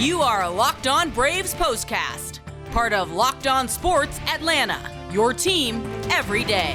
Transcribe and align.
You 0.00 0.22
are 0.22 0.44
a 0.44 0.48
Locked 0.48 0.86
On 0.86 1.10
Braves 1.10 1.52
postcast, 1.52 2.38
part 2.70 2.94
of 2.94 3.12
Locked 3.12 3.46
On 3.46 3.68
Sports 3.68 4.18
Atlanta, 4.28 4.80
your 5.12 5.34
team 5.34 5.84
every 6.08 6.42
day. 6.42 6.74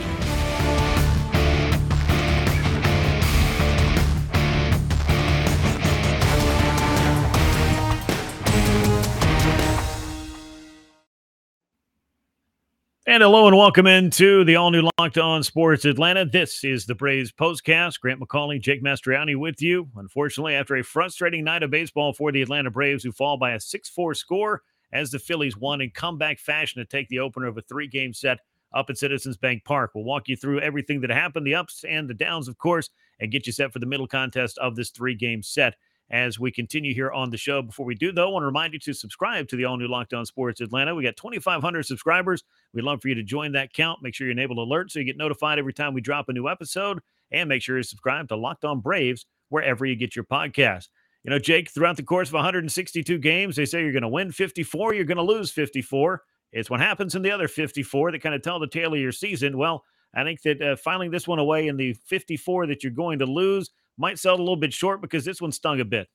And 13.08 13.22
hello 13.22 13.46
and 13.46 13.56
welcome 13.56 13.86
into 13.86 14.44
the 14.46 14.56
all 14.56 14.72
new 14.72 14.90
Locked 14.98 15.20
On 15.20 15.44
Sports 15.44 15.86
Atlanta. 15.86 16.26
This 16.26 16.64
is 16.64 16.88
the 16.88 16.96
Braves 16.96 17.32
postcast. 17.32 18.00
Grant 18.00 18.20
McAuley, 18.20 18.60
Jake 18.60 18.84
Mastriani 18.84 19.36
with 19.36 19.62
you. 19.62 19.88
Unfortunately, 19.96 20.56
after 20.56 20.76
a 20.76 20.84
frustrating 20.84 21.44
night 21.44 21.62
of 21.62 21.70
baseball 21.70 22.14
for 22.14 22.32
the 22.32 22.42
Atlanta 22.42 22.72
Braves, 22.72 23.04
who 23.04 23.12
fall 23.12 23.38
by 23.38 23.52
a 23.52 23.60
6 23.60 23.90
4 23.90 24.16
score 24.16 24.64
as 24.92 25.12
the 25.12 25.20
Phillies 25.20 25.56
won 25.56 25.82
in 25.82 25.92
comeback 25.92 26.40
fashion 26.40 26.80
to 26.80 26.86
take 26.86 27.08
the 27.10 27.20
opener 27.20 27.46
of 27.46 27.60
a 27.60 27.62
three 27.62 27.88
game 27.88 28.12
set 28.12 28.40
up 28.74 28.90
at 28.90 28.98
Citizens 28.98 29.38
Bank 29.38 29.64
Park. 29.66 29.92
We'll 29.94 30.04
walk 30.04 30.28
you 30.28 30.36
through 30.36 30.62
everything 30.62 31.02
that 31.02 31.12
happened, 31.12 31.46
the 31.46 31.54
ups 31.54 31.86
and 31.88 32.10
the 32.10 32.16
downs, 32.16 32.48
of 32.48 32.58
course, 32.58 32.90
and 33.20 33.32
get 33.32 33.46
you 33.46 33.54
set 33.54 33.72
for 33.72 33.78
the 33.78 33.86
middle 33.86 34.08
contest 34.08 34.58
of 34.58 34.76
this 34.76 34.90
three 34.90 35.14
game 35.14 35.44
set 35.44 35.76
as 36.12 36.40
we 36.40 36.52
continue 36.52 36.94
here 36.94 37.12
on 37.12 37.30
the 37.30 37.38
show. 37.38 37.62
Before 37.62 37.86
we 37.86 37.96
do, 37.96 38.12
though, 38.12 38.28
I 38.28 38.32
want 38.32 38.44
to 38.44 38.48
remind 38.48 38.74
you 38.74 38.80
to 38.80 38.94
subscribe 38.94 39.48
to 39.50 39.56
the 39.56 39.66
all 39.66 39.78
new 39.78 39.88
Locked 39.88 40.14
On 40.14 40.26
Sports 40.26 40.62
Atlanta. 40.62 40.94
We 40.94 41.04
got 41.04 41.18
2,500 41.18 41.84
subscribers. 41.84 42.44
We'd 42.74 42.84
love 42.84 43.02
for 43.02 43.08
you 43.08 43.16
to 43.16 43.24
join 43.24 43.54
that 43.54 43.74
count. 43.74 44.00
Make 44.02 44.14
sure 44.14 44.28
you 44.28 44.32
enable 44.32 44.58
alerts 44.58 44.92
so 44.92 45.00
you 45.00 45.06
get 45.06 45.18
notified 45.18 45.60
every 45.60 45.74
time 45.74 45.94
we 45.94 46.02
drop 46.02 46.30
a 46.30 46.34
new 46.34 46.48
episode. 46.48 47.00
And 47.32 47.50
make 47.50 47.62
sure 47.62 47.78
you 47.78 47.84
subscribe 47.84 48.28
to 48.30 48.36
Locked 48.36 48.66
On 48.66 48.80
Braves 48.80 49.26
wherever 49.50 49.86
you 49.86 49.96
get 49.96 50.16
your 50.16 50.26
podcast. 50.26 50.90
You 51.24 51.32
know, 51.32 51.40
Jake, 51.40 51.72
throughout 51.72 51.98
the 51.98 52.04
course 52.04 52.30
of 52.30 52.36
162 52.36 53.18
games, 53.18 53.56
they 53.56 53.66
say 53.66 53.82
you're 53.82 53.92
going 53.92 54.04
to 54.04 54.08
win 54.08 54.32
54, 54.32 54.94
you're 54.94 55.06
going 55.06 55.18
to 55.18 55.24
lose 55.24 55.52
54. 55.52 56.22
It's 56.52 56.70
what 56.70 56.80
happens 56.80 57.16
in 57.16 57.24
the 57.24 57.32
other 57.32 57.48
54 57.48 58.12
that 58.12 58.22
kind 58.22 58.36
of 58.36 58.44
tell 58.44 58.60
the 58.60 58.68
tale 58.68 58.94
of 58.94 59.00
your 59.00 59.12
season. 59.12 59.58
Well, 59.58 59.84
I 60.14 60.24
think 60.24 60.44
that 60.44 60.62
uh, 60.62 60.76
filing 60.76 61.12
this 61.12 61.28
one 61.28 61.40
away 61.40 61.68
in 61.68 61.78
the 61.78 61.94
54 61.94 62.68
that 62.68 62.84
you're 62.84 62.92
going 62.92 63.20
to 63.20 63.26
lose 63.26 63.72
might 63.98 64.20
sell 64.20 64.36
a 64.36 64.38
little 64.38 64.56
bit 64.56 64.74
short 64.74 65.02
because 65.02 65.26
this 65.26 65.42
one 65.42 65.52
stung 65.52 65.80
a 65.80 65.86
bit. 65.86 66.08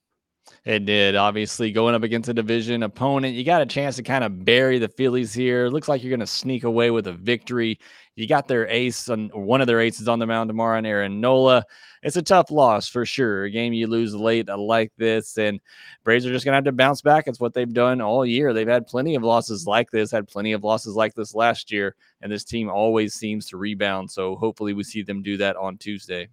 It 0.64 0.84
did. 0.84 1.16
Obviously, 1.16 1.70
going 1.70 1.94
up 1.94 2.02
against 2.02 2.28
a 2.28 2.34
division 2.34 2.82
opponent, 2.82 3.34
you 3.34 3.44
got 3.44 3.62
a 3.62 3.66
chance 3.66 3.96
to 3.96 4.02
kind 4.02 4.24
of 4.24 4.44
bury 4.44 4.78
the 4.78 4.88
Phillies 4.88 5.32
here. 5.32 5.68
Looks 5.68 5.88
like 5.88 6.02
you're 6.02 6.10
going 6.10 6.20
to 6.20 6.26
sneak 6.26 6.64
away 6.64 6.90
with 6.90 7.06
a 7.06 7.12
victory. 7.12 7.78
You 8.16 8.26
got 8.26 8.48
their 8.48 8.66
ace 8.68 9.08
on 9.08 9.28
one 9.28 9.60
of 9.60 9.66
their 9.66 9.80
aces 9.80 10.08
on 10.08 10.18
the 10.18 10.26
mound 10.26 10.48
tomorrow, 10.48 10.78
and 10.78 10.86
Aaron 10.86 11.20
Nola. 11.20 11.64
It's 12.02 12.16
a 12.16 12.22
tough 12.22 12.50
loss 12.50 12.88
for 12.88 13.04
sure. 13.04 13.44
A 13.44 13.50
game 13.50 13.72
you 13.72 13.86
lose 13.86 14.14
late 14.14 14.48
like 14.48 14.92
this, 14.96 15.38
and 15.38 15.60
Braves 16.04 16.26
are 16.26 16.32
just 16.32 16.44
going 16.44 16.52
to 16.52 16.56
have 16.56 16.64
to 16.64 16.72
bounce 16.72 17.02
back. 17.02 17.26
It's 17.26 17.40
what 17.40 17.54
they've 17.54 17.72
done 17.72 18.00
all 18.00 18.24
year. 18.24 18.52
They've 18.52 18.66
had 18.66 18.86
plenty 18.86 19.14
of 19.14 19.22
losses 19.22 19.66
like 19.66 19.90
this, 19.90 20.10
had 20.10 20.28
plenty 20.28 20.52
of 20.52 20.64
losses 20.64 20.94
like 20.94 21.14
this 21.14 21.34
last 21.34 21.70
year, 21.70 21.94
and 22.22 22.32
this 22.32 22.44
team 22.44 22.68
always 22.68 23.14
seems 23.14 23.46
to 23.48 23.56
rebound. 23.56 24.10
So 24.10 24.36
hopefully, 24.36 24.72
we 24.72 24.84
see 24.84 25.02
them 25.02 25.22
do 25.22 25.36
that 25.36 25.56
on 25.56 25.76
Tuesday. 25.78 26.28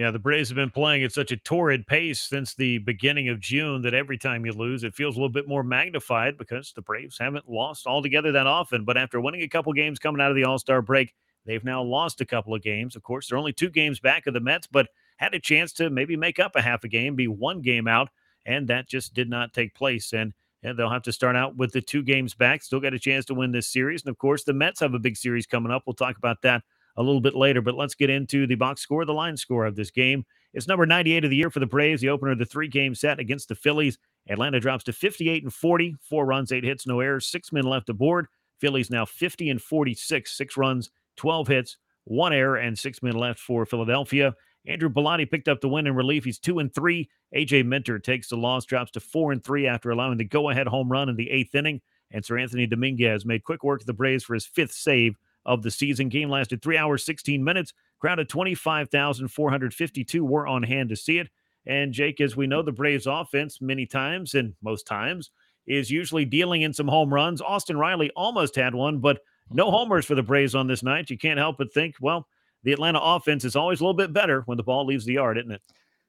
Yeah, 0.00 0.10
the 0.10 0.18
Braves 0.18 0.48
have 0.48 0.56
been 0.56 0.70
playing 0.70 1.04
at 1.04 1.12
such 1.12 1.30
a 1.30 1.36
torrid 1.36 1.86
pace 1.86 2.22
since 2.22 2.54
the 2.54 2.78
beginning 2.78 3.28
of 3.28 3.38
June 3.38 3.82
that 3.82 3.92
every 3.92 4.16
time 4.16 4.46
you 4.46 4.52
lose, 4.54 4.82
it 4.82 4.94
feels 4.94 5.14
a 5.14 5.18
little 5.18 5.28
bit 5.28 5.46
more 5.46 5.62
magnified 5.62 6.38
because 6.38 6.72
the 6.72 6.80
Braves 6.80 7.18
haven't 7.18 7.50
lost 7.50 7.86
altogether 7.86 8.32
that 8.32 8.46
often. 8.46 8.86
But 8.86 8.96
after 8.96 9.20
winning 9.20 9.42
a 9.42 9.48
couple 9.48 9.74
games 9.74 9.98
coming 9.98 10.22
out 10.22 10.30
of 10.30 10.36
the 10.36 10.44
All 10.44 10.58
Star 10.58 10.80
break, 10.80 11.12
they've 11.44 11.62
now 11.62 11.82
lost 11.82 12.22
a 12.22 12.24
couple 12.24 12.54
of 12.54 12.62
games. 12.62 12.96
Of 12.96 13.02
course, 13.02 13.28
they're 13.28 13.36
only 13.36 13.52
two 13.52 13.68
games 13.68 14.00
back 14.00 14.26
of 14.26 14.32
the 14.32 14.40
Mets, 14.40 14.66
but 14.66 14.88
had 15.18 15.34
a 15.34 15.38
chance 15.38 15.70
to 15.74 15.90
maybe 15.90 16.16
make 16.16 16.38
up 16.38 16.56
a 16.56 16.62
half 16.62 16.82
a 16.82 16.88
game, 16.88 17.14
be 17.14 17.28
one 17.28 17.60
game 17.60 17.86
out, 17.86 18.08
and 18.46 18.68
that 18.68 18.88
just 18.88 19.12
did 19.12 19.28
not 19.28 19.52
take 19.52 19.74
place. 19.74 20.14
And, 20.14 20.32
and 20.62 20.78
they'll 20.78 20.88
have 20.88 21.02
to 21.02 21.12
start 21.12 21.36
out 21.36 21.58
with 21.58 21.72
the 21.72 21.82
two 21.82 22.02
games 22.02 22.32
back. 22.32 22.62
Still 22.62 22.80
got 22.80 22.94
a 22.94 22.98
chance 22.98 23.26
to 23.26 23.34
win 23.34 23.52
this 23.52 23.68
series. 23.68 24.00
And 24.00 24.08
of 24.08 24.16
course, 24.16 24.44
the 24.44 24.54
Mets 24.54 24.80
have 24.80 24.94
a 24.94 24.98
big 24.98 25.18
series 25.18 25.44
coming 25.44 25.70
up. 25.70 25.82
We'll 25.84 25.92
talk 25.92 26.16
about 26.16 26.40
that 26.40 26.62
a 26.96 27.02
little 27.02 27.20
bit 27.20 27.34
later. 27.34 27.60
But 27.60 27.76
let's 27.76 27.94
get 27.94 28.10
into 28.10 28.46
the 28.46 28.54
box 28.54 28.80
score, 28.80 29.04
the 29.04 29.14
line 29.14 29.36
score 29.36 29.66
of 29.66 29.76
this 29.76 29.90
game. 29.90 30.24
It's 30.52 30.66
number 30.66 30.86
98 30.86 31.24
of 31.24 31.30
the 31.30 31.36
year 31.36 31.50
for 31.50 31.60
the 31.60 31.66
Braves, 31.66 32.00
the 32.00 32.08
opener 32.08 32.32
of 32.32 32.38
the 32.38 32.44
three 32.44 32.68
game 32.68 32.94
set 32.94 33.20
against 33.20 33.48
the 33.48 33.54
Phillies. 33.54 33.98
Atlanta 34.28 34.60
drops 34.60 34.84
to 34.84 34.92
58 34.92 35.44
and 35.44 35.52
40, 35.52 35.96
four 36.00 36.26
runs, 36.26 36.52
eight 36.52 36.64
hits, 36.64 36.86
no 36.86 37.00
errors, 37.00 37.26
six 37.26 37.52
men 37.52 37.64
left 37.64 37.88
aboard. 37.88 38.26
Phillies 38.60 38.90
now 38.90 39.06
50 39.06 39.50
and 39.50 39.62
46, 39.62 40.36
six 40.36 40.56
runs, 40.56 40.90
12 41.16 41.48
hits, 41.48 41.76
one 42.04 42.32
error, 42.32 42.56
and 42.56 42.78
six 42.78 43.02
men 43.02 43.14
left 43.14 43.38
for 43.38 43.64
Philadelphia. 43.64 44.34
Andrew 44.66 44.90
Bellatti 44.90 45.30
picked 45.30 45.48
up 45.48 45.60
the 45.60 45.68
win 45.68 45.86
in 45.86 45.94
relief. 45.94 46.24
He's 46.24 46.38
two 46.38 46.58
and 46.58 46.74
three. 46.74 47.08
AJ 47.34 47.64
Minter 47.64 47.98
takes 47.98 48.28
the 48.28 48.36
loss, 48.36 48.66
drops 48.66 48.90
to 48.92 49.00
four 49.00 49.32
and 49.32 49.42
three 49.42 49.66
after 49.66 49.90
allowing 49.90 50.18
the 50.18 50.24
go-ahead 50.24 50.66
home 50.66 50.90
run 50.90 51.08
in 51.08 51.16
the 51.16 51.30
eighth 51.30 51.54
inning. 51.54 51.80
And 52.10 52.24
Seranthony 52.24 52.68
Dominguez 52.68 53.24
made 53.24 53.44
quick 53.44 53.62
work 53.62 53.80
of 53.80 53.86
the 53.86 53.92
Braves 53.92 54.24
for 54.24 54.34
his 54.34 54.44
fifth 54.44 54.72
save 54.72 55.16
of 55.44 55.62
the 55.62 55.70
season. 55.70 56.08
Game 56.08 56.30
lasted 56.30 56.62
three 56.62 56.76
hours, 56.76 57.04
16 57.04 57.42
minutes. 57.42 57.72
Crowd 58.00 58.18
of 58.18 58.28
25,452 58.28 60.24
were 60.24 60.46
on 60.46 60.62
hand 60.62 60.88
to 60.88 60.96
see 60.96 61.18
it. 61.18 61.28
And 61.66 61.92
Jake, 61.92 62.20
as 62.20 62.36
we 62.36 62.46
know, 62.46 62.62
the 62.62 62.72
Braves 62.72 63.06
offense 63.06 63.60
many 63.60 63.86
times 63.86 64.34
and 64.34 64.54
most 64.62 64.86
times 64.86 65.30
is 65.66 65.90
usually 65.90 66.24
dealing 66.24 66.62
in 66.62 66.72
some 66.72 66.88
home 66.88 67.12
runs. 67.12 67.42
Austin 67.42 67.76
Riley 67.76 68.10
almost 68.16 68.56
had 68.56 68.74
one, 68.74 68.98
but 68.98 69.20
no 69.50 69.70
homers 69.70 70.06
for 70.06 70.14
the 70.14 70.22
Braves 70.22 70.54
on 70.54 70.66
this 70.66 70.82
night. 70.82 71.10
You 71.10 71.18
can't 71.18 71.38
help 71.38 71.58
but 71.58 71.72
think, 71.72 71.96
well, 72.00 72.26
the 72.62 72.72
Atlanta 72.72 73.00
offense 73.00 73.44
is 73.44 73.56
always 73.56 73.80
a 73.80 73.84
little 73.84 73.94
bit 73.94 74.12
better 74.12 74.42
when 74.46 74.56
the 74.56 74.62
ball 74.62 74.86
leaves 74.86 75.04
the 75.04 75.14
yard, 75.14 75.38
isn't 75.38 75.52
it? 75.52 75.62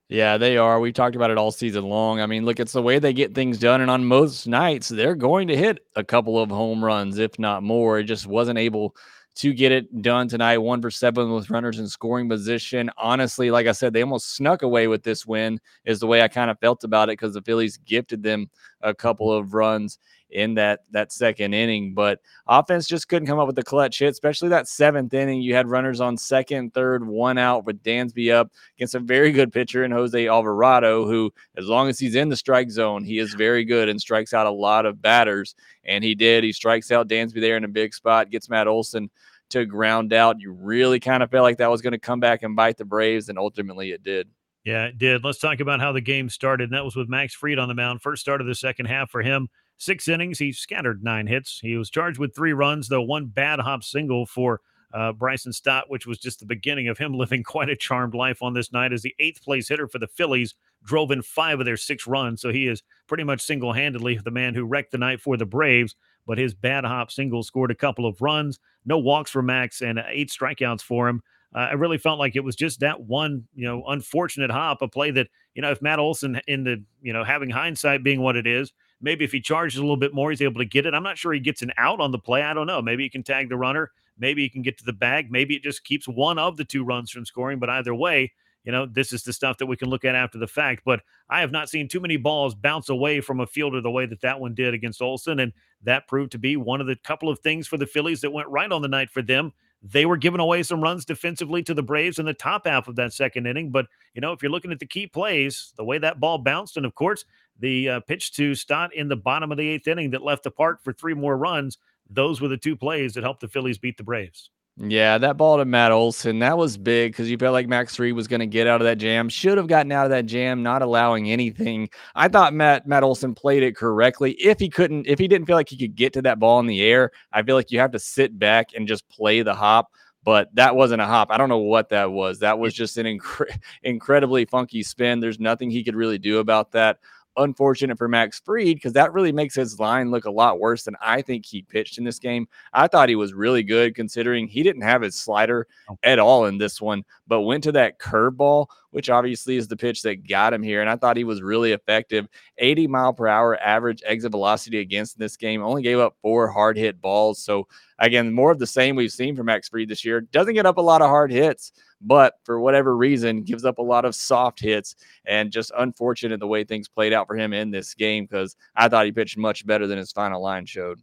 Yeah, 0.10 0.38
they 0.38 0.58
are. 0.58 0.82
We 0.82 0.92
talked 0.92 1.16
about 1.16 1.32
it 1.32 1.38
all 1.38 1.52
season 1.52 1.86
long. 1.86 2.20
I 2.20 2.26
mean, 2.26 2.44
look, 2.44 2.60
it's 2.60 2.74
the 2.74 2.82
way 2.82 3.00
they 3.00 3.14
get 3.14 3.34
things 3.34 3.58
done. 3.58 3.80
And 3.80 3.90
on 3.90 4.04
most 4.04 4.46
nights, 4.46 4.90
they're 4.90 5.16
going 5.16 5.48
to 5.48 5.56
hit 5.56 5.80
a 5.96 6.04
couple 6.04 6.38
of 6.38 6.50
home 6.50 6.84
runs, 6.84 7.18
if 7.18 7.40
not 7.40 7.64
more. 7.64 8.00
It 8.00 8.04
just 8.04 8.28
wasn't 8.28 8.60
able 8.60 8.94
to 9.36 9.54
get 9.54 9.72
it 9.72 10.02
done 10.02 10.28
tonight. 10.28 10.58
One 10.58 10.82
for 10.82 10.92
seven 10.92 11.32
with 11.32 11.50
runners 11.50 11.80
in 11.80 11.88
scoring 11.88 12.28
position. 12.28 12.90
Honestly, 12.98 13.50
like 13.50 13.68
I 13.68 13.72
said, 13.72 13.94
they 13.94 14.02
almost 14.02 14.36
snuck 14.36 14.62
away 14.62 14.88
with 14.88 15.04
this 15.04 15.26
win, 15.26 15.60
is 15.86 16.00
the 16.00 16.08
way 16.08 16.22
I 16.22 16.28
kind 16.28 16.52
of 16.52 16.60
felt 16.60 16.84
about 16.84 17.10
it 17.10 17.14
because 17.14 17.34
the 17.34 17.42
Phillies 17.42 17.78
gifted 17.78 18.24
them 18.24 18.50
a 18.84 18.94
couple 18.94 19.32
of 19.32 19.54
runs 19.54 20.00
in 20.32 20.54
that 20.56 20.80
that 20.92 21.12
second 21.12 21.54
inning. 21.54 21.94
But 21.94 22.20
offense 22.48 22.88
just 22.88 23.08
couldn't 23.08 23.28
come 23.28 23.40
up 23.40 23.48
with 23.48 23.56
the 23.56 23.64
clutch 23.64 24.00
hit, 24.00 24.10
especially 24.10 24.50
that 24.50 24.68
seventh 24.68 25.14
inning. 25.14 25.42
You 25.42 25.56
had 25.56 25.68
runners 25.68 26.02
on 26.02 26.18
second, 26.18 26.74
third, 26.74 27.06
one 27.06 27.38
out 27.38 27.66
with 27.66 27.84
Dansby 27.84 28.34
up 28.34 28.52
against 28.78 28.96
a 28.96 29.00
very 29.00 29.32
good 29.32 29.52
pitcher 29.52 29.84
in 29.84 29.92
Jose 29.92 30.28
Alvarado, 30.28 31.06
who, 31.06 31.34
as 31.58 31.66
long 31.66 31.90
as 31.90 32.00
he's 32.00 32.16
in 32.16 32.30
the 32.30 32.36
strike 32.36 32.72
zone, 32.72 33.04
he 33.04 33.20
is 33.20 33.34
very 33.34 33.66
good 33.66 33.90
and 33.90 34.00
strikes 34.00 34.34
out 34.34 34.48
a 34.48 34.52
lot 34.52 34.86
of 34.86 35.02
batters. 35.02 35.56
And 35.86 36.04
he 36.04 36.16
did. 36.16 36.44
He 36.44 36.54
strikes 36.54 36.92
out 36.92 37.08
Dansby 37.08 37.42
there 37.42 37.58
in 37.58 37.64
a 37.64 37.70
big 37.70 37.94
spot, 37.94 38.30
gets 38.30 38.50
Matt 38.50 38.68
Olson 38.68 39.10
to 39.50 39.66
ground 39.66 40.14
out. 40.14 40.40
You 40.40 40.52
really 40.52 41.00
kind 41.00 41.24
of 41.24 41.30
felt 41.30 41.44
like 41.44 41.58
that 41.58 41.70
was 41.70 41.82
going 41.82 41.92
to 41.92 42.00
come 42.00 42.20
back 42.20 42.44
and 42.44 42.56
bite 42.56 42.78
the 42.78 42.86
Braves, 42.86 43.30
and 43.30 43.38
ultimately 43.38 43.92
it 43.92 44.04
did. 44.04 44.30
Yeah, 44.64 44.86
it 44.86 44.98
did. 44.98 45.24
Let's 45.24 45.40
talk 45.40 45.60
about 45.60 45.80
how 45.80 45.92
the 45.92 46.02
game 46.02 46.30
started. 46.30 46.66
And 46.66 46.74
that 46.74 46.86
was 46.86 46.96
with 46.96 47.10
Max 47.10 47.34
Fried 47.34 47.58
on 47.58 47.68
the 47.68 47.74
mound. 47.74 48.02
First 48.02 48.22
start 48.22 48.42
of 48.42 48.48
the 48.48 48.56
second 48.56 48.86
half 48.86 49.10
for 49.10 49.22
him. 49.22 49.50
Six 49.78 50.08
innings. 50.08 50.38
He 50.38 50.52
scattered 50.52 51.04
nine 51.04 51.26
hits. 51.26 51.60
He 51.62 51.76
was 51.78 51.90
charged 51.90 52.20
with 52.20 52.36
three 52.36 52.54
runs, 52.54 52.88
though 52.88 53.02
one 53.02 53.26
bad 53.26 53.60
hop 53.60 53.84
single 53.84 54.28
for 54.28 54.62
uh, 54.94 55.14
Bryson 55.14 55.54
Stott, 55.54 55.90
which 55.90 56.06
was 56.06 56.20
just 56.20 56.40
the 56.40 56.46
beginning 56.46 56.88
of 56.88 56.98
him 56.98 57.14
living 57.18 57.44
quite 57.44 57.70
a 57.70 57.76
charmed 57.76 58.14
life 58.14 58.44
on 58.44 58.54
this 58.54 58.72
night 58.72 58.94
as 58.94 59.02
the 59.02 59.16
eighth 59.20 59.42
place 59.44 59.68
hitter 59.68 59.88
for 59.88 59.98
the 59.98 60.08
Phillies 60.08 60.54
drove 60.84 61.10
in 61.10 61.24
five 61.24 61.60
of 61.60 61.66
their 61.66 61.78
six 61.78 62.06
runs. 62.06 62.42
So 62.42 62.52
he 62.52 62.68
is 62.68 62.84
pretty 63.08 63.24
much 63.24 63.42
single 63.42 63.74
handedly 63.74 64.20
the 64.24 64.32
man 64.32 64.54
who 64.54 64.66
wrecked 64.66 64.92
the 64.92 64.98
night 65.00 65.22
for 65.22 65.38
the 65.38 65.46
Braves. 65.46 65.96
But 66.28 66.38
his 66.38 66.54
bad 66.54 66.86
hop 66.86 67.12
single 67.12 67.42
scored 67.42 67.72
a 67.72 67.76
couple 67.76 68.06
of 68.06 68.22
runs, 68.22 68.60
no 68.86 69.00
walks 69.00 69.32
for 69.32 69.42
Max, 69.42 69.82
and 69.82 70.04
eight 70.08 70.30
strikeouts 70.30 70.82
for 70.82 71.08
him. 71.10 71.24
Uh, 71.54 71.60
I 71.60 71.74
really 71.74 71.98
felt 71.98 72.20
like 72.20 72.36
it 72.36 72.44
was 72.44 72.56
just 72.56 72.80
that 72.80 73.02
one, 73.02 73.46
you 73.54 73.68
know, 73.68 73.84
unfortunate 73.88 74.52
hop, 74.52 74.82
a 74.82 74.88
play 74.88 75.12
that, 75.12 75.28
you 75.54 75.62
know, 75.62 75.72
if 75.72 75.82
Matt 75.82 76.00
Olson, 76.00 76.40
in 76.48 76.64
the, 76.64 76.82
you 77.02 77.12
know, 77.12 77.24
having 77.24 77.50
hindsight 77.50 78.04
being 78.04 78.22
what 78.22 78.38
it 78.38 78.48
is, 78.48 78.72
Maybe 79.02 79.26
if 79.26 79.32
he 79.32 79.42
charges 79.42 79.78
a 79.80 79.82
little 79.82 79.98
bit 79.98 80.14
more, 80.14 80.30
he's 80.30 80.42
able 80.42 80.60
to 80.60 80.66
get 80.66 80.86
it. 80.86 80.94
I'm 80.94 81.04
not 81.04 81.18
sure 81.18 81.34
he 81.34 81.40
gets 81.40 81.62
an 81.62 81.72
out 81.78 82.00
on 82.00 82.12
the 82.12 82.20
play. 82.20 82.44
I 82.44 82.54
don't 82.54 82.68
know. 82.68 82.82
Maybe 82.82 83.04
he 83.04 83.10
can 83.10 83.24
tag 83.24 83.50
the 83.50 83.58
runner. 83.58 83.92
Maybe 84.18 84.44
he 84.44 84.50
can 84.50 84.62
get 84.62 84.78
to 84.78 84.86
the 84.86 84.94
bag. 84.94 85.32
Maybe 85.32 85.56
it 85.56 85.64
just 85.64 85.84
keeps 85.84 86.08
one 86.08 86.38
of 86.38 86.58
the 86.58 86.66
two 86.66 86.84
runs 86.84 87.10
from 87.10 87.26
scoring. 87.26 87.58
But 87.58 87.72
either 87.72 87.96
way, 87.96 88.32
you 88.64 88.72
know, 88.72 88.86
this 88.86 89.12
is 89.12 89.24
the 89.24 89.34
stuff 89.34 89.58
that 89.58 89.66
we 89.66 89.76
can 89.76 89.90
look 89.90 90.06
at 90.06 90.14
after 90.14 90.38
the 90.38 90.48
fact. 90.48 90.84
But 90.86 91.02
I 91.30 91.42
have 91.42 91.52
not 91.52 91.70
seen 91.70 91.88
too 91.88 92.00
many 92.00 92.18
balls 92.18 92.54
bounce 92.54 92.90
away 92.90 93.22
from 93.22 93.40
a 93.40 93.48
fielder 93.48 93.82
the 93.82 93.90
way 93.90 94.06
that 94.06 94.22
that 94.22 94.40
one 94.40 94.54
did 94.54 94.76
against 94.76 95.02
Olson. 95.02 95.40
And 95.40 95.52
that 95.82 96.08
proved 96.08 96.32
to 96.34 96.38
be 96.38 96.56
one 96.58 96.80
of 96.80 96.86
the 96.86 96.96
couple 96.98 97.30
of 97.30 97.40
things 97.40 97.68
for 97.68 97.78
the 97.78 97.88
Phillies 97.88 98.22
that 98.22 98.32
went 98.32 98.50
right 98.50 98.72
on 98.72 98.84
the 98.84 98.88
night 98.88 99.10
for 99.10 99.24
them. 99.24 99.52
They 99.84 100.06
were 100.06 100.18
giving 100.18 100.40
away 100.40 100.62
some 100.64 100.82
runs 100.82 101.06
defensively 101.06 101.64
to 101.64 101.74
the 101.74 101.82
Braves 101.82 102.20
in 102.20 102.26
the 102.26 102.34
top 102.34 102.68
half 102.68 102.88
of 102.88 102.96
that 102.98 103.14
second 103.14 103.48
inning. 103.48 103.72
But, 103.72 103.88
you 104.14 104.22
know, 104.22 104.32
if 104.32 104.44
you're 104.44 104.52
looking 104.52 104.72
at 104.72 104.80
the 104.80 104.86
key 104.86 105.08
plays, 105.08 105.74
the 105.76 105.84
way 105.84 105.98
that 105.98 106.20
ball 106.20 106.38
bounced, 106.38 106.78
and 106.78 106.86
of 106.86 106.94
course, 106.94 107.26
the 107.60 107.90
uh, 107.90 108.00
pitch 108.02 108.32
to 108.34 108.54
Stott 108.54 108.94
in 108.94 109.08
the 109.08 109.16
bottom 109.16 109.52
of 109.52 109.58
the 109.58 109.68
eighth 109.68 109.88
inning 109.88 110.12
that 110.12 110.22
left 110.22 110.44
the 110.44 110.52
park 110.52 110.84
for 110.84 110.94
three 110.94 111.16
more 111.16 111.38
runs, 111.38 111.78
those 112.10 112.42
were 112.42 112.48
the 112.48 112.58
two 112.58 112.76
plays 112.76 113.14
that 113.14 113.24
helped 113.24 113.42
the 113.42 113.48
Phillies 113.48 113.78
beat 113.78 113.98
the 113.98 114.04
Braves. 114.04 114.52
Yeah, 114.78 115.18
that 115.18 115.38
ball 115.38 115.58
to 115.58 115.66
Matt 115.66 115.92
Olson, 115.92 116.40
that 116.40 116.58
was 116.58 116.78
big 116.78 117.12
because 117.12 117.30
you 117.30 117.38
felt 117.38 117.54
like 117.54 117.68
Max 117.68 117.96
Fried 117.96 118.14
was 118.14 118.28
going 118.28 118.40
to 118.40 118.48
get 118.48 118.68
out 118.68 118.82
of 118.82 118.86
that 118.86 118.98
jam. 118.98 119.28
Should 119.28 119.58
have 119.58 119.68
gotten 119.68 119.92
out 119.92 120.06
of 120.06 120.12
that 120.12 120.26
jam, 120.26 120.64
not 120.64 120.82
allowing 120.82 121.30
anything. 121.30 121.90
I 122.16 122.30
thought 122.30 122.54
Matt 122.54 122.88
Matt 122.88 123.04
Olson 123.04 123.36
played 123.36 123.64
it 123.64 123.76
correctly. 123.76 124.32
If 124.34 124.60
he 124.60 124.70
couldn't, 124.70 125.08
if 125.08 125.20
he 125.20 125.28
didn't 125.28 125.46
feel 125.46 125.58
like 125.58 125.70
he 125.70 125.78
could 125.78 125.96
get 125.96 126.14
to 126.14 126.22
that 126.24 126.40
ball 126.40 126.60
in 126.62 126.68
the 126.68 126.82
air, 126.82 127.12
I 127.34 127.44
feel 127.44 127.56
like 127.56 127.72
you 127.72 127.80
have 127.80 127.92
to 127.92 128.00
sit 128.00 128.40
back 128.40 128.70
and 128.74 128.88
just 128.88 129.08
play 129.10 129.42
the 129.42 129.54
hop. 129.54 129.92
But 130.24 130.50
that 130.56 130.76
wasn't 130.76 131.02
a 131.02 131.06
hop. 131.06 131.32
I 131.32 131.38
don't 131.38 131.50
know 131.50 131.58
what 131.58 131.90
that 131.90 132.12
was. 132.12 132.40
That 132.40 132.58
was 132.58 132.74
just 132.74 132.98
an 132.98 133.06
incre- 133.06 133.58
incredibly 133.84 134.46
funky 134.46 134.84
spin. 134.84 135.20
There's 135.20 135.40
nothing 135.40 135.70
he 135.70 135.84
could 135.84 135.96
really 135.96 136.20
do 136.20 136.40
about 136.40 136.72
that 136.72 137.00
unfortunate 137.38 137.98
for 137.98 138.08
Max 138.08 138.42
Fried 138.44 138.76
because 138.76 138.94
that 138.94 139.14
really 139.14 139.32
makes 139.32 139.56
his 139.56 139.80
line 139.80 140.12
look 140.12 140.26
a 140.26 140.32
lot 140.32 140.60
worse 140.60 140.84
than 140.84 140.96
I 141.02 141.22
think 141.22 141.46
he 141.46 141.62
pitched 141.62 141.98
in 141.98 142.04
this 142.04 142.20
game. 142.20 142.48
I 142.74 142.88
thought 142.88 143.10
he 143.10 143.16
was 143.16 143.34
really 143.34 143.64
good 143.64 143.96
considering 143.96 144.48
he 144.48 144.64
didn't 144.64 144.84
have 144.84 145.02
his 145.02 145.16
slider 145.16 145.68
oh. 145.90 145.98
at 146.04 146.20
all 146.20 146.46
in 146.46 146.58
this 146.58 146.82
one, 146.82 147.04
but 147.28 147.42
went 147.42 147.64
to 147.64 147.72
that 147.74 148.00
curveball, 148.00 148.68
which 148.92 149.10
obviously 149.10 149.58
is 149.58 149.68
the 149.68 149.76
pitch 149.76 150.02
that 150.04 150.28
got 150.28 150.54
him 150.54 150.64
here. 150.64 150.82
And 150.82 150.90
I 150.90 150.96
thought 150.96 151.18
he 151.18 151.24
was 151.24 151.42
really 151.42 151.72
effective. 151.72 152.28
80 152.58 152.88
mile 152.88 153.14
per 153.14 153.28
hour 153.28 153.60
average 153.60 154.02
exit 154.06 154.32
velocity 154.32 154.80
against 154.80 155.18
this 155.18 155.36
game, 155.36 155.62
only 155.62 155.82
gave 155.82 156.00
up 156.00 156.16
four 156.22 156.48
hard 156.48 156.78
hit 156.78 157.02
balls. 157.02 157.44
So, 157.44 157.68
again, 158.00 158.32
more 158.32 158.52
of 158.52 158.60
the 158.60 158.68
same 158.68 158.96
we've 158.96 159.12
seen 159.12 159.36
from 159.36 159.48
Max 159.48 159.70
Fried 159.70 159.90
this 159.90 160.06
year. 160.06 160.22
Doesn't 160.22 160.54
get 160.54 160.66
up 160.66 160.78
a 160.78 160.82
lot 160.82 161.02
of 161.02 161.10
hard 161.10 161.32
hits 161.32 161.72
but 162.02 162.36
for 162.44 162.60
whatever 162.60 162.98
reason, 162.98 163.44
gives 163.44 163.64
up 163.64 163.78
a 163.78 163.84
lot 163.84 164.06
of 164.06 164.16
soft 164.16 164.60
hits 164.60 164.96
and 165.26 165.52
just 165.52 165.72
unfortunate 165.78 166.40
the 166.40 166.48
way 166.48 166.64
things 166.64 166.88
played 166.88 167.14
out 167.14 167.28
for 167.28 167.36
him 167.36 167.54
in 167.54 167.72
this 167.72 167.94
game 167.94 168.26
because 168.26 168.56
I 168.76 168.90
thought 168.90 169.06
he 169.06 169.12
pitched 169.12 169.38
much 169.38 169.66
better 169.66 169.88
than 169.88 169.98
his 169.98 170.12
final 170.12 170.42
line 170.42 170.66
showed. 170.66 171.02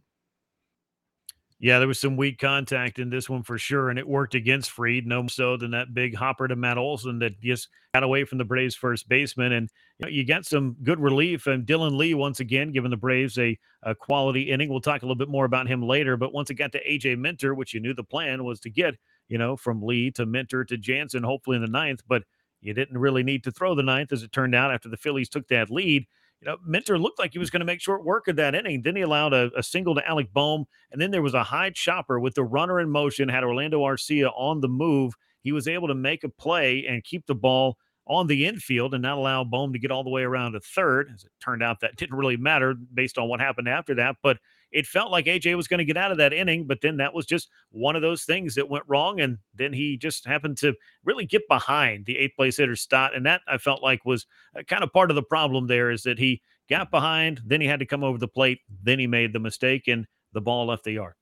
Yeah, 1.61 1.79
there 1.79 1.89
was 1.89 1.99
some 1.99 2.15
weak 2.15 2.39
contact 2.39 2.99
in 2.99 3.09
this 3.09 3.29
one 3.29 3.43
for 3.43 3.57
sure, 3.57 3.89
and 3.89 3.99
it 3.99 4.07
worked 4.07 4.33
against 4.33 4.71
Fried, 4.71 5.05
no 5.05 5.23
more 5.23 5.29
so 5.29 5.57
than 5.57 5.71
that 5.71 5.93
big 5.93 6.15
hopper 6.15 6.47
to 6.47 6.55
Matt 6.55 6.77
Olson 6.77 7.19
that 7.19 7.41
just 7.41 7.67
got 7.93 8.03
away 8.03 8.23
from 8.23 8.37
the 8.37 8.45
Braves 8.45 8.75
first 8.75 9.09
baseman. 9.09 9.51
And 9.51 9.69
you, 9.97 10.05
know, 10.05 10.09
you 10.09 10.25
got 10.25 10.45
some 10.45 10.77
good 10.83 11.01
relief. 11.01 11.47
And 11.47 11.67
Dylan 11.67 11.97
Lee, 11.97 12.13
once 12.13 12.39
again, 12.39 12.71
giving 12.71 12.91
the 12.91 12.97
Braves 12.97 13.37
a, 13.37 13.59
a 13.83 13.93
quality 13.93 14.51
inning. 14.51 14.69
We'll 14.69 14.79
talk 14.79 15.01
a 15.01 15.05
little 15.05 15.15
bit 15.15 15.27
more 15.27 15.43
about 15.43 15.67
him 15.67 15.81
later. 15.81 16.15
But 16.15 16.33
once 16.33 16.49
it 16.49 16.53
got 16.53 16.71
to 16.71 16.83
AJ 16.87 17.19
Minter, 17.19 17.53
which 17.53 17.73
you 17.73 17.81
knew 17.81 17.93
the 17.93 18.03
plan 18.03 18.45
was 18.45 18.61
to 18.61 18.69
get 18.69 18.95
you 19.29 19.37
know, 19.37 19.55
from 19.55 19.81
Lee 19.81 20.11
to 20.11 20.25
Minter 20.25 20.65
to 20.65 20.77
Jansen, 20.77 21.23
hopefully 21.23 21.55
in 21.55 21.61
the 21.61 21.69
ninth. 21.69 22.01
But 22.07 22.23
you 22.61 22.73
didn't 22.73 22.97
really 22.97 23.23
need 23.23 23.43
to 23.45 23.51
throw 23.51 23.75
the 23.75 23.83
ninth, 23.83 24.11
as 24.11 24.23
it 24.23 24.33
turned 24.33 24.55
out, 24.55 24.73
after 24.73 24.89
the 24.89 24.97
Phillies 24.97 25.29
took 25.29 25.47
that 25.47 25.69
lead. 25.69 26.05
You 26.41 26.47
know, 26.47 26.57
Minter 26.65 26.97
looked 26.97 27.19
like 27.19 27.33
he 27.33 27.39
was 27.39 27.49
going 27.49 27.59
to 27.59 27.65
make 27.65 27.81
short 27.81 28.05
work 28.05 28.27
of 28.29 28.37
that 28.37 28.55
inning. 28.55 28.81
Then 28.81 28.95
he 28.95 29.01
allowed 29.01 29.33
a, 29.33 29.51
a, 29.57 29.63
single 29.63 29.93
to 29.95 30.07
Alec 30.07 30.31
Bohm, 30.31 30.65
and 30.91 31.01
then 31.01 31.11
there 31.11 31.21
was 31.21 31.33
a 31.33 31.43
high 31.43 31.69
chopper 31.69 32.17
with 32.19 32.35
the 32.35 32.43
runner 32.43 32.79
in 32.79 32.89
motion, 32.89 33.27
had 33.27 33.43
Orlando 33.43 33.81
Arcia 33.81 34.31
on 34.35 34.61
the 34.61 34.69
move. 34.69 35.15
He 35.41 35.51
was 35.51 35.67
able 35.67 35.89
to 35.89 35.95
make 35.95 36.23
a 36.23 36.29
play 36.29 36.85
and 36.87 37.03
keep 37.03 37.25
the 37.25 37.35
ball 37.35 37.77
on 38.07 38.27
the 38.27 38.45
infield 38.45 38.93
and 38.93 39.03
not 39.03 39.17
allow 39.17 39.43
Bohm 39.43 39.73
to 39.73 39.79
get 39.79 39.91
all 39.91 40.03
the 40.03 40.09
way 40.09 40.23
around 40.23 40.53
to 40.53 40.61
third. 40.61 41.11
As 41.13 41.23
it 41.25 41.31
turned 41.43 41.61
out, 41.61 41.81
that 41.81 41.97
didn't 41.97 42.17
really 42.17 42.37
matter 42.37 42.73
based 42.73 43.17
on 43.17 43.27
what 43.27 43.41
happened 43.41 43.67
after 43.67 43.95
that. 43.95 44.15
But 44.23 44.37
it 44.71 44.85
felt 44.85 45.11
like 45.11 45.25
AJ 45.25 45.55
was 45.55 45.67
going 45.67 45.79
to 45.79 45.85
get 45.85 45.97
out 45.97 46.11
of 46.11 46.17
that 46.17 46.33
inning, 46.33 46.65
but 46.65 46.81
then 46.81 46.97
that 46.97 47.13
was 47.13 47.25
just 47.25 47.49
one 47.71 47.95
of 47.95 48.01
those 48.01 48.23
things 48.23 48.55
that 48.55 48.69
went 48.69 48.83
wrong. 48.87 49.19
And 49.19 49.37
then 49.55 49.73
he 49.73 49.97
just 49.97 50.25
happened 50.25 50.57
to 50.57 50.73
really 51.03 51.25
get 51.25 51.47
behind 51.47 52.05
the 52.05 52.17
eighth 52.17 52.35
place 52.35 52.57
hitter 52.57 52.75
Stott. 52.75 53.15
And 53.15 53.25
that 53.25 53.41
I 53.47 53.57
felt 53.57 53.83
like 53.83 54.05
was 54.05 54.25
uh, 54.57 54.63
kind 54.63 54.83
of 54.83 54.93
part 54.93 55.11
of 55.11 55.15
the 55.15 55.23
problem 55.23 55.67
there 55.67 55.91
is 55.91 56.03
that 56.03 56.19
he 56.19 56.41
got 56.69 56.91
behind, 56.91 57.41
then 57.45 57.61
he 57.61 57.67
had 57.67 57.79
to 57.79 57.85
come 57.85 58.03
over 58.03 58.17
the 58.17 58.27
plate, 58.27 58.59
then 58.83 58.99
he 58.99 59.07
made 59.07 59.33
the 59.33 59.39
mistake, 59.39 59.87
and 59.87 60.05
the 60.33 60.41
ball 60.41 60.67
left 60.67 60.83
the 60.83 60.91
yard. 60.91 61.15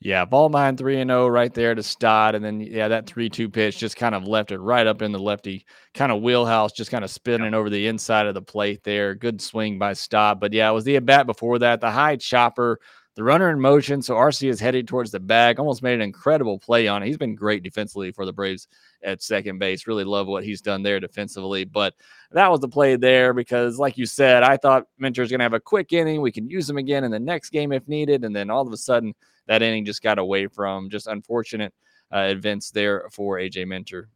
Yeah, 0.00 0.24
ball 0.24 0.50
nine, 0.50 0.76
3 0.76 1.00
and 1.00 1.10
0 1.10 1.28
right 1.28 1.52
there 1.52 1.74
to 1.74 1.82
Stott. 1.82 2.34
And 2.34 2.44
then, 2.44 2.60
yeah, 2.60 2.88
that 2.88 3.06
3 3.06 3.28
2 3.28 3.48
pitch 3.48 3.78
just 3.78 3.96
kind 3.96 4.14
of 4.14 4.28
left 4.28 4.52
it 4.52 4.58
right 4.58 4.86
up 4.86 5.02
in 5.02 5.12
the 5.12 5.18
lefty 5.18 5.66
kind 5.94 6.12
of 6.12 6.22
wheelhouse, 6.22 6.72
just 6.72 6.90
kind 6.90 7.04
of 7.04 7.10
spinning 7.10 7.54
over 7.54 7.70
the 7.70 7.86
inside 7.86 8.26
of 8.26 8.34
the 8.34 8.42
plate 8.42 8.82
there. 8.84 9.14
Good 9.14 9.40
swing 9.40 9.78
by 9.78 9.94
Stott. 9.94 10.40
But 10.40 10.52
yeah, 10.52 10.68
it 10.68 10.74
was 10.74 10.84
the 10.84 10.96
at 10.96 11.06
bat 11.06 11.26
before 11.26 11.58
that. 11.60 11.80
The 11.80 11.90
high 11.90 12.16
chopper, 12.16 12.80
the 13.16 13.22
runner 13.22 13.50
in 13.50 13.60
motion. 13.60 14.02
So 14.02 14.14
Arcia 14.14 14.48
is 14.48 14.60
headed 14.60 14.88
towards 14.88 15.10
the 15.10 15.20
bag. 15.20 15.58
Almost 15.58 15.82
made 15.82 15.94
an 15.94 16.02
incredible 16.02 16.58
play 16.58 16.88
on 16.88 17.02
it. 17.02 17.06
He's 17.06 17.16
been 17.16 17.34
great 17.34 17.62
defensively 17.62 18.12
for 18.12 18.26
the 18.26 18.32
Braves 18.32 18.68
at 19.02 19.22
second 19.22 19.58
base. 19.58 19.86
Really 19.86 20.04
love 20.04 20.26
what 20.26 20.44
he's 20.44 20.60
done 20.60 20.82
there 20.82 21.00
defensively. 21.00 21.64
But 21.64 21.94
that 22.32 22.50
was 22.50 22.60
the 22.60 22.68
play 22.68 22.96
there 22.96 23.32
because, 23.32 23.78
like 23.78 23.96
you 23.96 24.06
said, 24.06 24.42
I 24.42 24.56
thought 24.56 24.88
Minter's 24.98 25.30
going 25.30 25.38
to 25.38 25.44
have 25.44 25.52
a 25.54 25.60
quick 25.60 25.92
inning. 25.92 26.20
We 26.20 26.32
can 26.32 26.50
use 26.50 26.68
him 26.68 26.76
again 26.76 27.04
in 27.04 27.10
the 27.10 27.20
next 27.20 27.50
game 27.50 27.72
if 27.72 27.86
needed. 27.88 28.24
And 28.24 28.34
then 28.34 28.50
all 28.50 28.66
of 28.66 28.72
a 28.72 28.76
sudden, 28.76 29.14
that 29.46 29.62
inning 29.62 29.84
just 29.84 30.02
got 30.02 30.18
away 30.18 30.46
from 30.46 30.90
just 30.90 31.06
unfortunate 31.06 31.72
uh, 32.14 32.28
events 32.30 32.70
there 32.70 33.08
for 33.12 33.38
AJ 33.38 33.66
Minter. 33.66 34.08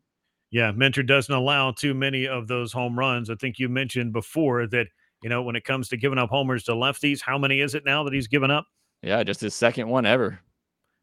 Yeah, 0.50 0.70
Minter 0.72 1.02
doesn't 1.02 1.34
allow 1.34 1.72
too 1.72 1.94
many 1.94 2.26
of 2.26 2.48
those 2.48 2.72
home 2.72 2.98
runs. 2.98 3.28
I 3.28 3.34
think 3.34 3.58
you 3.58 3.68
mentioned 3.68 4.12
before 4.12 4.66
that, 4.68 4.86
you 5.22 5.28
know, 5.28 5.42
when 5.42 5.56
it 5.56 5.64
comes 5.64 5.88
to 5.88 5.96
giving 5.96 6.18
up 6.18 6.30
homers 6.30 6.64
to 6.64 6.72
lefties, 6.72 7.20
how 7.20 7.36
many 7.36 7.60
is 7.60 7.74
it 7.74 7.84
now 7.84 8.02
that 8.04 8.14
he's 8.14 8.28
given 8.28 8.50
up? 8.50 8.66
Yeah, 9.02 9.22
just 9.22 9.40
his 9.40 9.54
second 9.54 9.88
one 9.88 10.06
ever. 10.06 10.40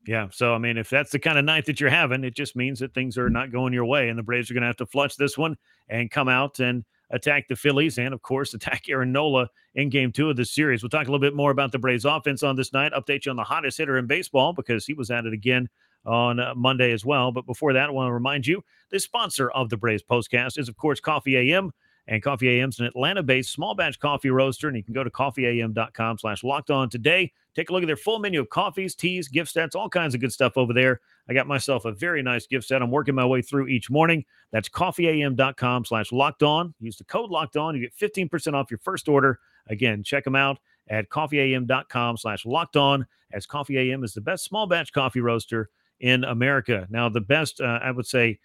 Yeah. 0.08 0.28
So, 0.32 0.54
I 0.54 0.58
mean, 0.58 0.78
if 0.78 0.90
that's 0.90 1.12
the 1.12 1.20
kind 1.20 1.38
of 1.38 1.46
night 1.46 1.66
that 1.66 1.80
you're 1.80 1.90
having, 1.90 2.24
it 2.24 2.36
just 2.36 2.56
means 2.56 2.80
that 2.80 2.94
things 2.94 3.18
are 3.18 3.30
not 3.30 3.52
going 3.52 3.74
your 3.74 3.86
way. 3.86 4.10
And 4.10 4.18
the 4.18 4.24
Braves 4.24 4.50
are 4.50 4.54
going 4.54 4.62
to 4.62 4.68
have 4.68 4.76
to 4.78 4.86
flush 4.86 5.16
this 5.16 5.38
one 5.38 5.58
and 5.90 6.12
come 6.12 6.28
out 6.28 6.60
and 6.60 6.84
attack 7.12 7.48
the 7.48 7.56
Phillies 7.56 7.98
and, 7.98 8.14
of 8.14 8.22
course, 8.22 8.54
attack 8.54 8.84
Aaron 8.90 9.12
Nola 9.12 9.50
in 9.76 9.90
game 9.90 10.12
two 10.12 10.30
of 10.30 10.36
the 10.36 10.46
series. 10.46 10.84
We'll 10.84 10.90
talk 10.90 11.08
a 11.08 11.12
little 11.12 11.20
bit 11.20 11.36
more 11.36 11.52
about 11.52 11.72
the 11.72 11.80
Braves 11.80 12.06
offense 12.06 12.44
on 12.44 12.56
this 12.56 12.74
night, 12.74 12.94
update 12.94 13.26
you 13.26 13.30
on 13.32 13.36
the 13.36 13.44
hottest 13.44 13.78
hitter 13.78 13.98
in 13.98 14.08
baseball 14.08 14.54
because 14.54 14.86
he 14.86 14.94
was 14.94 15.12
at 15.12 15.26
it 15.26 15.34
again 15.34 15.70
on 16.06 16.40
uh, 16.40 16.54
Monday 16.56 16.92
as 16.92 17.06
well. 17.06 17.32
But 17.32 17.46
before 17.46 17.74
that, 17.74 17.90
I 17.90 17.92
want 17.92 18.10
to 18.10 18.14
remind 18.14 18.48
you 18.48 18.64
the 18.92 19.00
sponsor 19.00 19.50
of 19.52 19.70
the 19.70 19.78
Braves 19.78 20.04
postcast 20.04 20.58
is, 20.58 20.70
of 20.70 20.78
course, 20.78 21.00
Coffee 21.00 21.38
AM. 21.38 21.72
And 22.08 22.22
Coffee 22.22 22.50
AM 22.50 22.70
is 22.70 22.80
an 22.80 22.86
Atlanta-based 22.86 23.52
small 23.52 23.74
batch 23.74 24.00
coffee 24.00 24.30
roaster, 24.30 24.68
and 24.68 24.78
you 24.78 24.84
can 24.84 24.94
go 24.94 25.04
to 25.04 25.10
coffeeam.com 25.10 26.20
slash 26.20 26.44
locked 26.44 26.70
on 26.70 26.88
today. 26.88 27.32
Take 27.56 27.70
a 27.70 27.74
look 27.74 27.82
at 27.82 27.88
their 27.88 27.98
full 27.98 28.20
menu 28.20 28.40
of 28.40 28.50
coffees, 28.50 28.94
teas, 28.94 29.28
gift 29.28 29.52
sets, 29.52 29.76
all 29.76 29.90
kinds 29.90 30.14
of 30.14 30.22
good 30.22 30.32
stuff 30.32 30.56
over 30.56 30.72
there. 30.72 31.02
I 31.28 31.34
got 31.34 31.48
myself 31.48 31.86
a 31.86 31.92
very 31.92 32.22
nice 32.22 32.46
gift 32.46 32.68
set. 32.68 32.82
I'm 32.82 32.92
working 32.92 33.16
my 33.16 33.26
way 33.26 33.42
through 33.42 33.68
each 33.68 33.90
morning. 33.90 34.24
That's 34.52 34.70
coffeeam.com 34.70 35.86
slash 35.86 36.12
locked 36.12 36.44
on. 36.44 36.74
Use 36.80 36.98
the 36.98 37.04
code 37.04 37.32
locked 37.32 37.58
on. 37.58 37.76
You 37.76 37.82
get 37.82 37.96
15% 37.96 38.54
off 38.54 38.70
your 38.70 38.80
first 38.80 39.10
order. 39.10 39.40
Again, 39.68 40.04
check 40.04 40.24
them 40.24 40.36
out 40.36 40.60
at 40.90 41.10
coffeeam.com 41.10 42.18
slash 42.18 42.46
locked 42.46 42.78
on 42.78 43.06
as 43.36 43.46
Coffee 43.46 43.78
AM 43.78 44.04
is 44.04 44.14
the 44.14 44.22
best 44.22 44.46
small 44.46 44.68
batch 44.68 44.94
coffee 44.94 45.20
roaster 45.20 45.70
in 46.00 46.24
America. 46.24 46.88
Now, 46.90 47.10
the 47.10 47.22
best, 47.22 47.62
uh, 47.62 47.80
I 47.82 47.92
would 47.92 48.06
say, 48.06 48.40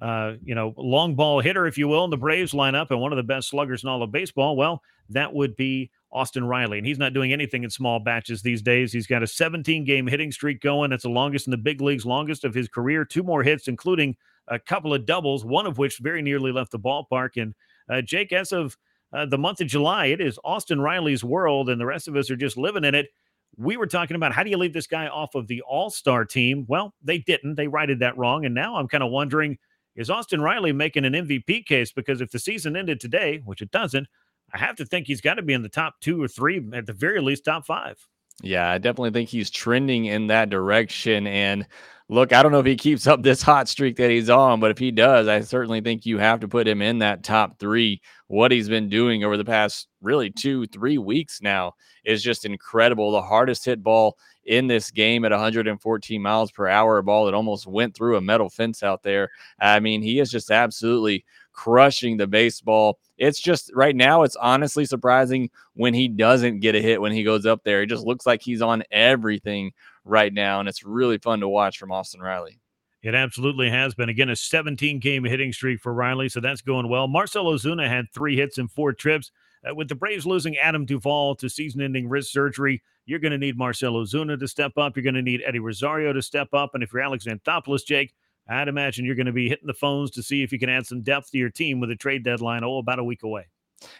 uh, 0.00 0.34
you 0.44 0.54
know, 0.54 0.74
long 0.76 1.14
ball 1.14 1.40
hitter, 1.40 1.66
if 1.66 1.78
you 1.78 1.88
will, 1.88 2.04
in 2.04 2.10
the 2.10 2.16
Braves 2.16 2.52
lineup 2.52 2.90
and 2.90 3.00
one 3.00 3.12
of 3.12 3.16
the 3.16 3.22
best 3.22 3.48
sluggers 3.48 3.82
in 3.82 3.88
all 3.88 4.02
of 4.02 4.12
baseball, 4.12 4.56
well, 4.56 4.82
that 5.10 5.32
would 5.32 5.56
be 5.56 5.90
Austin 6.12 6.46
Riley. 6.46 6.78
And 6.78 6.86
he's 6.86 6.98
not 6.98 7.12
doing 7.12 7.32
anything 7.32 7.64
in 7.64 7.70
small 7.70 7.98
batches 7.98 8.42
these 8.42 8.62
days. 8.62 8.92
He's 8.92 9.06
got 9.06 9.22
a 9.22 9.26
17 9.26 9.84
game 9.84 10.06
hitting 10.06 10.32
streak 10.32 10.60
going. 10.60 10.90
That's 10.90 11.02
the 11.02 11.10
longest 11.10 11.46
in 11.46 11.50
the 11.50 11.56
big 11.56 11.80
leagues, 11.80 12.06
longest 12.06 12.44
of 12.44 12.54
his 12.54 12.68
career. 12.68 13.04
Two 13.04 13.22
more 13.22 13.42
hits, 13.42 13.68
including 13.68 14.16
a 14.48 14.58
couple 14.58 14.94
of 14.94 15.06
doubles, 15.06 15.44
one 15.44 15.66
of 15.66 15.78
which 15.78 15.98
very 15.98 16.22
nearly 16.22 16.52
left 16.52 16.70
the 16.70 16.78
ballpark. 16.78 17.40
And 17.40 17.54
uh, 17.90 18.02
Jake, 18.02 18.32
as 18.32 18.52
of 18.52 18.76
uh, 19.12 19.26
the 19.26 19.38
month 19.38 19.60
of 19.60 19.66
July, 19.66 20.06
it 20.06 20.20
is 20.20 20.38
Austin 20.44 20.80
Riley's 20.80 21.24
world, 21.24 21.68
and 21.68 21.80
the 21.80 21.86
rest 21.86 22.08
of 22.08 22.16
us 22.16 22.30
are 22.30 22.36
just 22.36 22.56
living 22.56 22.84
in 22.84 22.94
it. 22.94 23.08
We 23.56 23.76
were 23.76 23.86
talking 23.86 24.16
about 24.16 24.32
how 24.32 24.42
do 24.42 24.50
you 24.50 24.58
leave 24.58 24.74
this 24.74 24.86
guy 24.86 25.06
off 25.06 25.34
of 25.34 25.46
the 25.46 25.62
All 25.62 25.90
Star 25.90 26.24
team? 26.24 26.64
Well, 26.68 26.94
they 27.02 27.18
didn't. 27.18 27.54
They 27.54 27.68
righted 27.68 28.00
that 28.00 28.18
wrong. 28.18 28.44
And 28.44 28.54
now 28.54 28.76
I'm 28.76 28.88
kind 28.88 29.02
of 29.02 29.10
wondering 29.10 29.58
is 29.96 30.10
Austin 30.10 30.42
Riley 30.42 30.72
making 30.72 31.06
an 31.06 31.14
MVP 31.14 31.64
case? 31.64 31.90
Because 31.90 32.20
if 32.20 32.30
the 32.30 32.38
season 32.38 32.76
ended 32.76 33.00
today, 33.00 33.40
which 33.44 33.62
it 33.62 33.70
doesn't, 33.70 34.06
I 34.52 34.58
have 34.58 34.76
to 34.76 34.84
think 34.84 35.06
he's 35.06 35.20
got 35.20 35.34
to 35.34 35.42
be 35.42 35.52
in 35.52 35.62
the 35.62 35.68
top 35.68 36.00
two 36.00 36.22
or 36.22 36.28
three, 36.28 36.66
at 36.72 36.86
the 36.86 36.92
very 36.92 37.20
least, 37.20 37.44
top 37.44 37.66
five. 37.66 37.96
Yeah, 38.42 38.70
I 38.70 38.78
definitely 38.78 39.10
think 39.10 39.28
he's 39.30 39.50
trending 39.50 40.04
in 40.04 40.26
that 40.26 40.50
direction. 40.50 41.26
And 41.26 41.66
look, 42.08 42.32
I 42.32 42.42
don't 42.42 42.52
know 42.52 42.60
if 42.60 42.66
he 42.66 42.76
keeps 42.76 43.06
up 43.06 43.22
this 43.22 43.42
hot 43.42 43.68
streak 43.68 43.96
that 43.96 44.10
he's 44.10 44.30
on, 44.30 44.60
but 44.60 44.70
if 44.70 44.78
he 44.78 44.90
does, 44.90 45.26
I 45.26 45.40
certainly 45.40 45.80
think 45.80 46.06
you 46.06 46.18
have 46.18 46.40
to 46.40 46.48
put 46.48 46.68
him 46.68 46.80
in 46.80 46.98
that 46.98 47.24
top 47.24 47.58
three. 47.58 48.00
What 48.28 48.52
he's 48.52 48.68
been 48.68 48.88
doing 48.88 49.24
over 49.24 49.36
the 49.36 49.44
past 49.44 49.88
really 50.00 50.30
two, 50.30 50.66
three 50.66 50.98
weeks 50.98 51.40
now 51.42 51.74
is 52.04 52.22
just 52.22 52.44
incredible. 52.44 53.10
The 53.10 53.22
hardest 53.22 53.64
hit 53.64 53.82
ball 53.82 54.16
in 54.44 54.68
this 54.68 54.92
game 54.92 55.24
at 55.24 55.32
114 55.32 56.22
miles 56.22 56.52
per 56.52 56.68
hour, 56.68 56.98
a 56.98 57.02
ball 57.02 57.26
that 57.26 57.34
almost 57.34 57.66
went 57.66 57.94
through 57.94 58.16
a 58.16 58.20
metal 58.20 58.48
fence 58.48 58.82
out 58.82 59.02
there. 59.02 59.30
I 59.60 59.80
mean, 59.80 60.02
he 60.02 60.20
is 60.20 60.30
just 60.30 60.50
absolutely 60.52 61.24
crushing 61.52 62.16
the 62.16 62.26
baseball. 62.28 62.98
It's 63.18 63.40
just 63.40 63.72
right 63.74 63.96
now, 63.96 64.22
it's 64.22 64.36
honestly 64.36 64.84
surprising 64.84 65.50
when 65.74 65.94
he 65.94 66.06
doesn't 66.06 66.60
get 66.60 66.76
a 66.76 66.80
hit 66.80 67.00
when 67.00 67.12
he 67.12 67.24
goes 67.24 67.46
up 67.46 67.64
there. 67.64 67.82
It 67.82 67.88
just 67.88 68.06
looks 68.06 68.26
like 68.26 68.42
he's 68.42 68.62
on 68.62 68.84
everything 68.92 69.72
right 70.06 70.32
now. 70.32 70.60
And 70.60 70.68
it's 70.68 70.84
really 70.84 71.18
fun 71.18 71.40
to 71.40 71.48
watch 71.48 71.78
from 71.78 71.92
Austin 71.92 72.20
Riley. 72.20 72.60
It 73.02 73.14
absolutely 73.14 73.70
has 73.70 73.94
been. 73.94 74.08
Again, 74.08 74.30
a 74.30 74.36
17 74.36 74.98
game 74.98 75.24
hitting 75.24 75.52
streak 75.52 75.80
for 75.80 75.92
Riley, 75.92 76.28
so 76.28 76.40
that's 76.40 76.62
going 76.62 76.88
well. 76.88 77.06
Marcell 77.06 77.44
Ozuna 77.44 77.88
had 77.88 78.06
three 78.12 78.36
hits 78.36 78.58
and 78.58 78.70
four 78.70 78.92
trips. 78.92 79.30
Uh, 79.68 79.74
with 79.74 79.88
the 79.88 79.94
Braves 79.94 80.26
losing 80.26 80.56
Adam 80.56 80.84
Duvall 80.84 81.34
to 81.36 81.48
season 81.48 81.82
ending 81.82 82.08
wrist 82.08 82.32
surgery, 82.32 82.82
you're 83.04 83.18
going 83.18 83.32
to 83.32 83.38
need 83.38 83.56
Marcell 83.56 83.94
Ozuna 83.94 84.38
to 84.38 84.48
step 84.48 84.72
up. 84.76 84.96
You're 84.96 85.04
going 85.04 85.14
to 85.14 85.22
need 85.22 85.42
Eddie 85.46 85.60
Rosario 85.60 86.12
to 86.12 86.22
step 86.22 86.48
up. 86.52 86.74
And 86.74 86.82
if 86.82 86.92
you're 86.92 87.02
Alex 87.02 87.26
Anthopoulos, 87.26 87.84
Jake, 87.84 88.12
I'd 88.48 88.68
imagine 88.68 89.04
you're 89.04 89.14
going 89.14 89.26
to 89.26 89.32
be 89.32 89.48
hitting 89.48 89.66
the 89.66 89.74
phones 89.74 90.10
to 90.12 90.22
see 90.22 90.42
if 90.42 90.52
you 90.52 90.58
can 90.58 90.68
add 90.68 90.86
some 90.86 91.02
depth 91.02 91.30
to 91.32 91.38
your 91.38 91.50
team 91.50 91.80
with 91.80 91.90
a 91.90 91.96
trade 91.96 92.24
deadline, 92.24 92.64
oh, 92.64 92.78
about 92.78 92.98
a 92.98 93.04
week 93.04 93.22
away. 93.22 93.46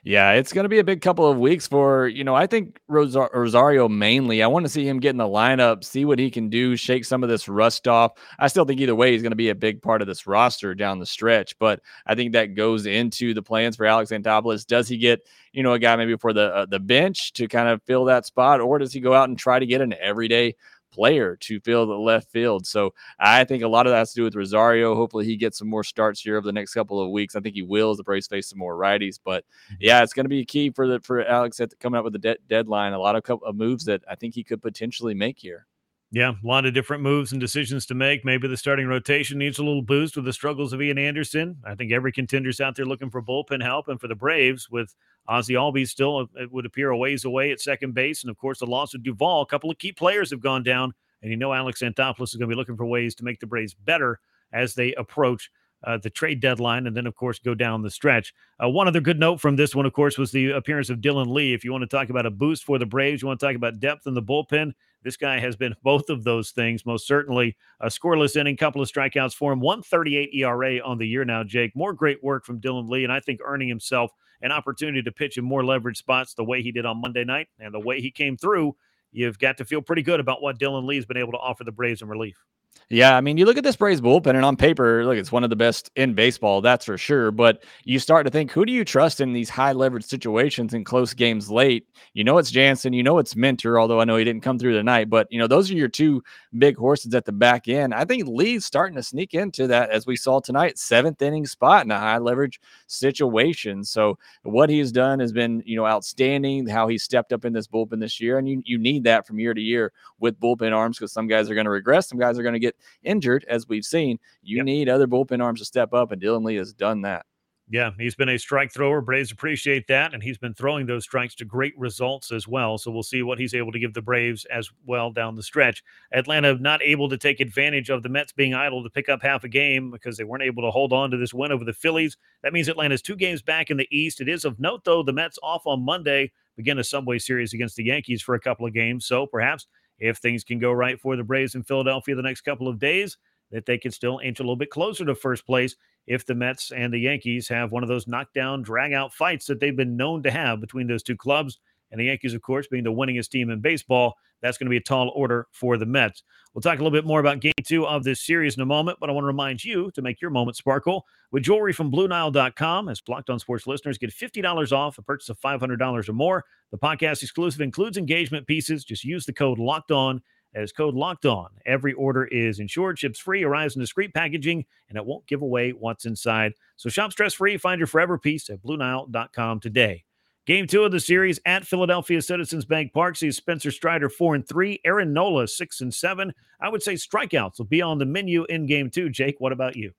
Yeah, 0.02 0.32
it's 0.32 0.52
going 0.52 0.64
to 0.64 0.70
be 0.70 0.78
a 0.78 0.84
big 0.84 1.02
couple 1.02 1.30
of 1.30 1.38
weeks 1.38 1.66
for, 1.66 2.08
you 2.08 2.24
know, 2.24 2.34
I 2.34 2.46
think 2.46 2.80
Rosario 2.88 3.88
mainly. 3.88 4.42
I 4.42 4.46
want 4.46 4.64
to 4.64 4.70
see 4.70 4.88
him 4.88 5.00
get 5.00 5.10
in 5.10 5.16
the 5.18 5.24
lineup, 5.24 5.84
see 5.84 6.04
what 6.04 6.18
he 6.18 6.30
can 6.30 6.48
do, 6.48 6.76
shake 6.76 7.04
some 7.04 7.22
of 7.22 7.28
this 7.28 7.46
rust 7.46 7.86
off. 7.86 8.12
I 8.38 8.48
still 8.48 8.64
think 8.64 8.80
either 8.80 8.94
way, 8.94 9.12
he's 9.12 9.22
going 9.22 9.32
to 9.32 9.36
be 9.36 9.50
a 9.50 9.54
big 9.54 9.82
part 9.82 10.00
of 10.00 10.08
this 10.08 10.26
roster 10.26 10.74
down 10.74 10.98
the 10.98 11.06
stretch, 11.06 11.58
but 11.58 11.80
I 12.06 12.14
think 12.14 12.32
that 12.32 12.54
goes 12.54 12.86
into 12.86 13.34
the 13.34 13.42
plans 13.42 13.76
for 13.76 13.84
Alex 13.84 14.12
Anthopoulos. 14.12 14.66
Does 14.66 14.88
he 14.88 14.96
get, 14.96 15.26
you 15.52 15.62
know, 15.62 15.74
a 15.74 15.78
guy 15.78 15.94
maybe 15.96 16.16
for 16.16 16.32
the 16.32 16.54
uh, 16.54 16.66
the 16.66 16.80
bench 16.80 17.32
to 17.34 17.46
kind 17.46 17.68
of 17.68 17.82
fill 17.82 18.06
that 18.06 18.24
spot, 18.26 18.60
or 18.60 18.78
does 18.78 18.92
he 18.92 19.00
go 19.00 19.12
out 19.12 19.28
and 19.28 19.38
try 19.38 19.58
to 19.58 19.66
get 19.66 19.80
an 19.82 19.94
everyday 20.00 20.54
player 20.92 21.36
to 21.36 21.60
fill 21.60 21.86
the 21.86 21.94
left 21.94 22.30
field. 22.30 22.66
So 22.66 22.94
I 23.18 23.44
think 23.44 23.62
a 23.62 23.68
lot 23.68 23.86
of 23.86 23.92
that 23.92 23.98
has 23.98 24.12
to 24.12 24.20
do 24.20 24.24
with 24.24 24.34
Rosario. 24.34 24.94
Hopefully 24.94 25.24
he 25.24 25.36
gets 25.36 25.58
some 25.58 25.68
more 25.68 25.84
starts 25.84 26.20
here 26.20 26.36
over 26.36 26.46
the 26.46 26.52
next 26.52 26.74
couple 26.74 27.00
of 27.00 27.10
weeks. 27.10 27.36
I 27.36 27.40
think 27.40 27.54
he 27.54 27.62
will 27.62 27.90
as 27.90 27.96
the 27.96 28.04
Braves 28.04 28.26
face 28.26 28.48
some 28.48 28.58
more 28.58 28.76
righties. 28.76 29.18
But 29.22 29.44
mm-hmm. 29.44 29.74
yeah, 29.80 30.02
it's 30.02 30.12
going 30.12 30.24
to 30.24 30.30
be 30.30 30.44
key 30.44 30.70
for 30.70 30.86
the 30.86 31.00
for 31.00 31.24
Alex 31.24 31.60
at 31.60 31.78
coming 31.80 31.98
up 31.98 32.04
with 32.04 32.14
the 32.14 32.18
de- 32.18 32.38
deadline. 32.48 32.92
A 32.92 32.98
lot 32.98 33.16
of, 33.16 33.22
couple 33.22 33.46
of 33.46 33.56
moves 33.56 33.84
that 33.84 34.02
I 34.10 34.14
think 34.14 34.34
he 34.34 34.44
could 34.44 34.62
potentially 34.62 35.14
make 35.14 35.38
here. 35.38 35.66
Yeah, 36.12 36.30
a 36.42 36.46
lot 36.46 36.64
of 36.64 36.72
different 36.72 37.02
moves 37.02 37.32
and 37.32 37.40
decisions 37.40 37.84
to 37.86 37.94
make. 37.94 38.24
Maybe 38.24 38.46
the 38.46 38.56
starting 38.56 38.86
rotation 38.86 39.38
needs 39.38 39.58
a 39.58 39.64
little 39.64 39.82
boost 39.82 40.14
with 40.14 40.24
the 40.24 40.32
struggles 40.32 40.72
of 40.72 40.80
Ian 40.80 40.98
Anderson. 40.98 41.56
I 41.64 41.74
think 41.74 41.92
every 41.92 42.12
contender's 42.12 42.60
out 42.60 42.76
there 42.76 42.86
looking 42.86 43.10
for 43.10 43.20
bullpen 43.20 43.62
help. 43.62 43.88
And 43.88 44.00
for 44.00 44.06
the 44.06 44.14
Braves, 44.14 44.70
with 44.70 44.94
Ozzy 45.28 45.56
Albies 45.56 45.88
still, 45.88 46.18
uh, 46.18 46.42
it 46.42 46.52
would 46.52 46.64
appear, 46.64 46.90
a 46.90 46.96
ways 46.96 47.24
away 47.24 47.50
at 47.50 47.60
second 47.60 47.92
base. 47.92 48.22
And 48.22 48.30
of 48.30 48.38
course, 48.38 48.60
the 48.60 48.66
loss 48.66 48.94
of 48.94 49.02
Duvall, 49.02 49.42
a 49.42 49.46
couple 49.46 49.70
of 49.70 49.78
key 49.78 49.92
players 49.92 50.30
have 50.30 50.40
gone 50.40 50.62
down. 50.62 50.94
And 51.22 51.30
you 51.30 51.36
know, 51.36 51.52
Alex 51.52 51.82
Anthopoulos 51.82 52.28
is 52.28 52.36
going 52.36 52.48
to 52.48 52.54
be 52.54 52.58
looking 52.58 52.76
for 52.76 52.86
ways 52.86 53.14
to 53.16 53.24
make 53.24 53.40
the 53.40 53.46
Braves 53.46 53.74
better 53.74 54.20
as 54.52 54.74
they 54.74 54.94
approach 54.94 55.50
uh, 55.84 55.98
the 55.98 56.10
trade 56.10 56.40
deadline, 56.40 56.86
and 56.86 56.96
then, 56.96 57.06
of 57.06 57.14
course, 57.14 57.38
go 57.38 57.54
down 57.54 57.82
the 57.82 57.90
stretch. 57.90 58.32
Uh, 58.62 58.68
one 58.68 58.88
other 58.88 59.00
good 59.00 59.20
note 59.20 59.40
from 59.40 59.56
this 59.56 59.74
one, 59.74 59.86
of 59.86 59.92
course, 59.92 60.18
was 60.18 60.32
the 60.32 60.50
appearance 60.50 60.90
of 60.90 60.98
Dylan 60.98 61.28
Lee. 61.28 61.52
If 61.52 61.64
you 61.64 61.72
want 61.72 61.82
to 61.82 61.86
talk 61.86 62.08
about 62.08 62.26
a 62.26 62.30
boost 62.30 62.64
for 62.64 62.78
the 62.78 62.86
Braves, 62.86 63.22
you 63.22 63.28
want 63.28 63.38
to 63.40 63.46
talk 63.46 63.54
about 63.54 63.78
depth 63.78 64.06
in 64.06 64.14
the 64.14 64.22
bullpen, 64.22 64.72
this 65.02 65.16
guy 65.16 65.38
has 65.38 65.56
been 65.56 65.74
both 65.82 66.10
of 66.10 66.24
those 66.24 66.50
things, 66.50 66.84
most 66.84 67.06
certainly. 67.06 67.56
A 67.80 67.86
scoreless 67.86 68.36
inning, 68.36 68.56
couple 68.56 68.82
of 68.82 68.90
strikeouts 68.90 69.34
for 69.34 69.52
him, 69.52 69.60
138 69.60 70.30
ERA 70.34 70.80
on 70.80 70.98
the 70.98 71.06
year 71.06 71.24
now, 71.24 71.44
Jake. 71.44 71.76
More 71.76 71.92
great 71.92 72.22
work 72.24 72.44
from 72.44 72.60
Dylan 72.60 72.88
Lee, 72.88 73.04
and 73.04 73.12
I 73.12 73.20
think 73.20 73.40
earning 73.44 73.68
himself 73.68 74.10
an 74.42 74.52
opportunity 74.52 75.02
to 75.02 75.12
pitch 75.12 75.38
in 75.38 75.44
more 75.44 75.64
leverage 75.64 75.98
spots 75.98 76.34
the 76.34 76.44
way 76.44 76.62
he 76.62 76.72
did 76.72 76.84
on 76.84 77.00
Monday 77.00 77.24
night 77.24 77.48
and 77.58 77.72
the 77.72 77.80
way 77.80 78.00
he 78.00 78.10
came 78.10 78.36
through. 78.36 78.76
You've 79.12 79.38
got 79.38 79.56
to 79.58 79.64
feel 79.64 79.80
pretty 79.80 80.02
good 80.02 80.20
about 80.20 80.42
what 80.42 80.58
Dylan 80.58 80.86
Lee's 80.86 81.06
been 81.06 81.16
able 81.16 81.32
to 81.32 81.38
offer 81.38 81.64
the 81.64 81.72
Braves 81.72 82.02
in 82.02 82.08
relief. 82.08 82.44
Yeah, 82.88 83.16
I 83.16 83.20
mean, 83.20 83.36
you 83.36 83.46
look 83.46 83.58
at 83.58 83.64
this 83.64 83.74
Braves 83.74 84.00
bullpen, 84.00 84.36
and 84.36 84.44
on 84.44 84.56
paper, 84.56 85.04
look, 85.04 85.16
it's 85.16 85.32
one 85.32 85.42
of 85.42 85.50
the 85.50 85.56
best 85.56 85.90
in 85.96 86.14
baseball, 86.14 86.60
that's 86.60 86.84
for 86.84 86.96
sure. 86.96 87.32
But 87.32 87.64
you 87.82 87.98
start 87.98 88.26
to 88.26 88.30
think, 88.30 88.52
who 88.52 88.64
do 88.64 88.72
you 88.72 88.84
trust 88.84 89.20
in 89.20 89.32
these 89.32 89.50
high 89.50 89.72
leverage 89.72 90.04
situations 90.04 90.72
in 90.72 90.84
close 90.84 91.12
games 91.12 91.50
late? 91.50 91.88
You 92.14 92.22
know, 92.22 92.38
it's 92.38 92.52
Jansen, 92.52 92.92
you 92.92 93.02
know, 93.02 93.18
it's 93.18 93.34
Minter, 93.34 93.80
although 93.80 94.00
I 94.00 94.04
know 94.04 94.16
he 94.16 94.24
didn't 94.24 94.44
come 94.44 94.56
through 94.56 94.74
tonight. 94.74 95.10
But, 95.10 95.26
you 95.32 95.38
know, 95.40 95.48
those 95.48 95.68
are 95.68 95.74
your 95.74 95.88
two 95.88 96.22
big 96.58 96.76
horses 96.76 97.12
at 97.12 97.24
the 97.24 97.32
back 97.32 97.66
end. 97.66 97.92
I 97.92 98.04
think 98.04 98.28
Lee's 98.28 98.64
starting 98.64 98.94
to 98.94 99.02
sneak 99.02 99.34
into 99.34 99.66
that, 99.66 99.90
as 99.90 100.06
we 100.06 100.14
saw 100.14 100.38
tonight, 100.38 100.78
seventh 100.78 101.20
inning 101.20 101.44
spot 101.44 101.84
in 101.84 101.90
a 101.90 101.98
high 101.98 102.18
leverage 102.18 102.60
situation. 102.86 103.82
So, 103.82 104.16
what 104.44 104.70
he's 104.70 104.92
done 104.92 105.18
has 105.18 105.32
been, 105.32 105.60
you 105.66 105.76
know, 105.76 105.86
outstanding, 105.86 106.68
how 106.68 106.86
he 106.86 106.98
stepped 106.98 107.32
up 107.32 107.44
in 107.44 107.52
this 107.52 107.66
bullpen 107.66 107.98
this 107.98 108.20
year. 108.20 108.38
And 108.38 108.48
you, 108.48 108.62
you 108.64 108.78
need 108.78 109.02
that 109.04 109.26
from 109.26 109.40
year 109.40 109.54
to 109.54 109.60
year 109.60 109.92
with 110.20 110.38
bullpen 110.38 110.72
arms 110.72 110.98
because 110.98 111.12
some 111.12 111.26
guys 111.26 111.50
are 111.50 111.54
going 111.54 111.64
to 111.64 111.70
regress, 111.70 112.08
some 112.08 112.18
guys 112.18 112.38
are 112.38 112.42
going 112.44 112.52
to 112.52 112.60
get 112.60 112.65
injured, 113.02 113.44
as 113.48 113.68
we've 113.68 113.84
seen. 113.84 114.18
You 114.42 114.58
yep. 114.58 114.66
need 114.66 114.88
other 114.88 115.06
bullpen 115.06 115.42
arms 115.42 115.60
to 115.60 115.66
step 115.66 115.92
up, 115.92 116.12
and 116.12 116.20
Dylan 116.20 116.44
Lee 116.44 116.56
has 116.56 116.72
done 116.72 117.02
that. 117.02 117.26
Yeah, 117.68 117.90
he's 117.98 118.14
been 118.14 118.28
a 118.28 118.38
strike 118.38 118.72
thrower. 118.72 119.00
Braves 119.00 119.32
appreciate 119.32 119.88
that, 119.88 120.14
and 120.14 120.22
he's 120.22 120.38
been 120.38 120.54
throwing 120.54 120.86
those 120.86 121.02
strikes 121.02 121.34
to 121.36 121.44
great 121.44 121.76
results 121.76 122.30
as 122.30 122.46
well. 122.46 122.78
So 122.78 122.92
we'll 122.92 123.02
see 123.02 123.24
what 123.24 123.40
he's 123.40 123.54
able 123.54 123.72
to 123.72 123.80
give 123.80 123.92
the 123.92 124.02
Braves 124.02 124.44
as 124.44 124.70
well 124.84 125.10
down 125.10 125.34
the 125.34 125.42
stretch. 125.42 125.82
Atlanta 126.12 126.54
not 126.54 126.80
able 126.80 127.08
to 127.08 127.18
take 127.18 127.40
advantage 127.40 127.90
of 127.90 128.04
the 128.04 128.08
Mets 128.08 128.30
being 128.30 128.54
idle 128.54 128.84
to 128.84 128.90
pick 128.90 129.08
up 129.08 129.20
half 129.20 129.42
a 129.42 129.48
game 129.48 129.90
because 129.90 130.16
they 130.16 130.22
weren't 130.22 130.44
able 130.44 130.62
to 130.62 130.70
hold 130.70 130.92
on 130.92 131.10
to 131.10 131.16
this 131.16 131.34
win 131.34 131.50
over 131.50 131.64
the 131.64 131.72
Phillies. 131.72 132.16
That 132.44 132.52
means 132.52 132.68
Atlanta's 132.68 133.02
two 133.02 133.16
games 133.16 133.42
back 133.42 133.68
in 133.68 133.76
the 133.76 133.88
East. 133.90 134.20
It 134.20 134.28
is 134.28 134.44
of 134.44 134.60
note, 134.60 134.84
though, 134.84 135.02
the 135.02 135.12
Mets 135.12 135.38
off 135.42 135.66
on 135.66 135.84
Monday 135.84 136.30
begin 136.56 136.78
a 136.78 136.84
Subway 136.84 137.18
Series 137.18 137.52
against 137.52 137.74
the 137.74 137.84
Yankees 137.84 138.22
for 138.22 138.36
a 138.36 138.40
couple 138.40 138.64
of 138.64 138.74
games. 138.74 139.06
So 139.06 139.26
perhaps 139.26 139.66
if 139.98 140.18
things 140.18 140.44
can 140.44 140.58
go 140.58 140.72
right 140.72 141.00
for 141.00 141.16
the 141.16 141.24
Braves 141.24 141.54
in 141.54 141.62
Philadelphia 141.62 142.14
the 142.14 142.22
next 142.22 142.42
couple 142.42 142.68
of 142.68 142.78
days, 142.78 143.16
that 143.50 143.66
they 143.66 143.78
could 143.78 143.94
still 143.94 144.20
inch 144.22 144.40
a 144.40 144.42
little 144.42 144.56
bit 144.56 144.70
closer 144.70 145.04
to 145.04 145.14
first 145.14 145.46
place 145.46 145.76
if 146.06 146.26
the 146.26 146.34
Mets 146.34 146.72
and 146.72 146.92
the 146.92 146.98
Yankees 146.98 147.48
have 147.48 147.72
one 147.72 147.82
of 147.82 147.88
those 147.88 148.06
knockdown, 148.06 148.62
drag 148.62 148.92
out 148.92 149.12
fights 149.12 149.46
that 149.46 149.60
they've 149.60 149.76
been 149.76 149.96
known 149.96 150.22
to 150.22 150.30
have 150.30 150.60
between 150.60 150.86
those 150.86 151.02
two 151.02 151.16
clubs. 151.16 151.58
And 151.96 152.02
the 152.02 152.08
Yankees, 152.08 152.34
of 152.34 152.42
course, 152.42 152.66
being 152.66 152.84
the 152.84 152.92
winningest 152.92 153.30
team 153.30 153.48
in 153.48 153.60
baseball, 153.62 154.16
that's 154.42 154.58
going 154.58 154.66
to 154.66 154.70
be 154.70 154.76
a 154.76 154.82
tall 154.82 155.10
order 155.14 155.46
for 155.50 155.78
the 155.78 155.86
Mets. 155.86 156.22
We'll 156.52 156.60
talk 156.60 156.74
a 156.74 156.82
little 156.82 156.90
bit 156.90 157.06
more 157.06 157.20
about 157.20 157.40
game 157.40 157.54
two 157.64 157.86
of 157.86 158.04
this 158.04 158.20
series 158.20 158.54
in 158.54 158.60
a 158.60 158.66
moment, 158.66 158.98
but 159.00 159.08
I 159.08 159.14
want 159.14 159.22
to 159.22 159.28
remind 159.28 159.64
you 159.64 159.90
to 159.92 160.02
make 160.02 160.20
your 160.20 160.30
moment 160.30 160.58
sparkle 160.58 161.06
with 161.32 161.42
jewelry 161.42 161.72
from 161.72 161.90
BlueNile.com. 161.90 162.90
As 162.90 163.00
Locked 163.08 163.30
On 163.30 163.38
Sports 163.38 163.66
listeners 163.66 163.96
get 163.96 164.10
$50 164.10 164.72
off 164.72 164.98
a 164.98 165.02
purchase 165.02 165.30
of 165.30 165.40
$500 165.40 166.06
or 166.06 166.12
more. 166.12 166.44
The 166.70 166.76
podcast 166.76 167.22
exclusive 167.22 167.62
includes 167.62 167.96
engagement 167.96 168.46
pieces. 168.46 168.84
Just 168.84 169.02
use 169.02 169.24
the 169.24 169.32
code 169.32 169.58
Locked 169.58 169.90
On 169.90 170.20
as 170.54 170.72
code 170.72 170.94
locked 170.94 171.26
on. 171.26 171.48
Every 171.64 171.92
order 171.92 172.24
is 172.24 172.60
insured, 172.60 172.98
ships 172.98 173.18
free, 173.18 173.44
arrives 173.44 173.76
in 173.76 173.80
discreet 173.80 174.14
packaging, 174.14 174.64
and 174.88 174.96
it 174.96 175.04
won't 175.04 175.26
give 175.26 175.42
away 175.42 175.70
what's 175.72 176.06
inside. 176.06 176.54
So 176.76 176.88
shop 176.88 177.12
stress 177.12 177.34
free, 177.34 177.58
find 177.58 177.78
your 177.78 177.86
forever 177.86 178.18
piece 178.18 178.48
at 178.48 178.62
BlueNile.com 178.62 179.60
today. 179.60 180.05
Game 180.46 180.68
two 180.68 180.84
of 180.84 180.92
the 180.92 181.00
series 181.00 181.40
at 181.44 181.66
Philadelphia 181.66 182.22
Citizens 182.22 182.64
Bank 182.64 182.92
Park 182.92 183.16
sees 183.16 183.36
Spencer 183.36 183.72
Strider 183.72 184.08
four 184.08 184.36
and 184.36 184.46
three, 184.46 184.80
Aaron 184.84 185.12
Nola 185.12 185.48
six 185.48 185.80
and 185.80 185.92
seven. 185.92 186.32
I 186.60 186.68
would 186.68 186.84
say 186.84 186.94
strikeouts 186.94 187.58
will 187.58 187.66
be 187.66 187.82
on 187.82 187.98
the 187.98 188.06
menu 188.06 188.44
in 188.44 188.66
game 188.66 188.88
two. 188.88 189.10
Jake, 189.10 189.40
what 189.40 189.50
about 189.50 189.74
you? 189.74 189.90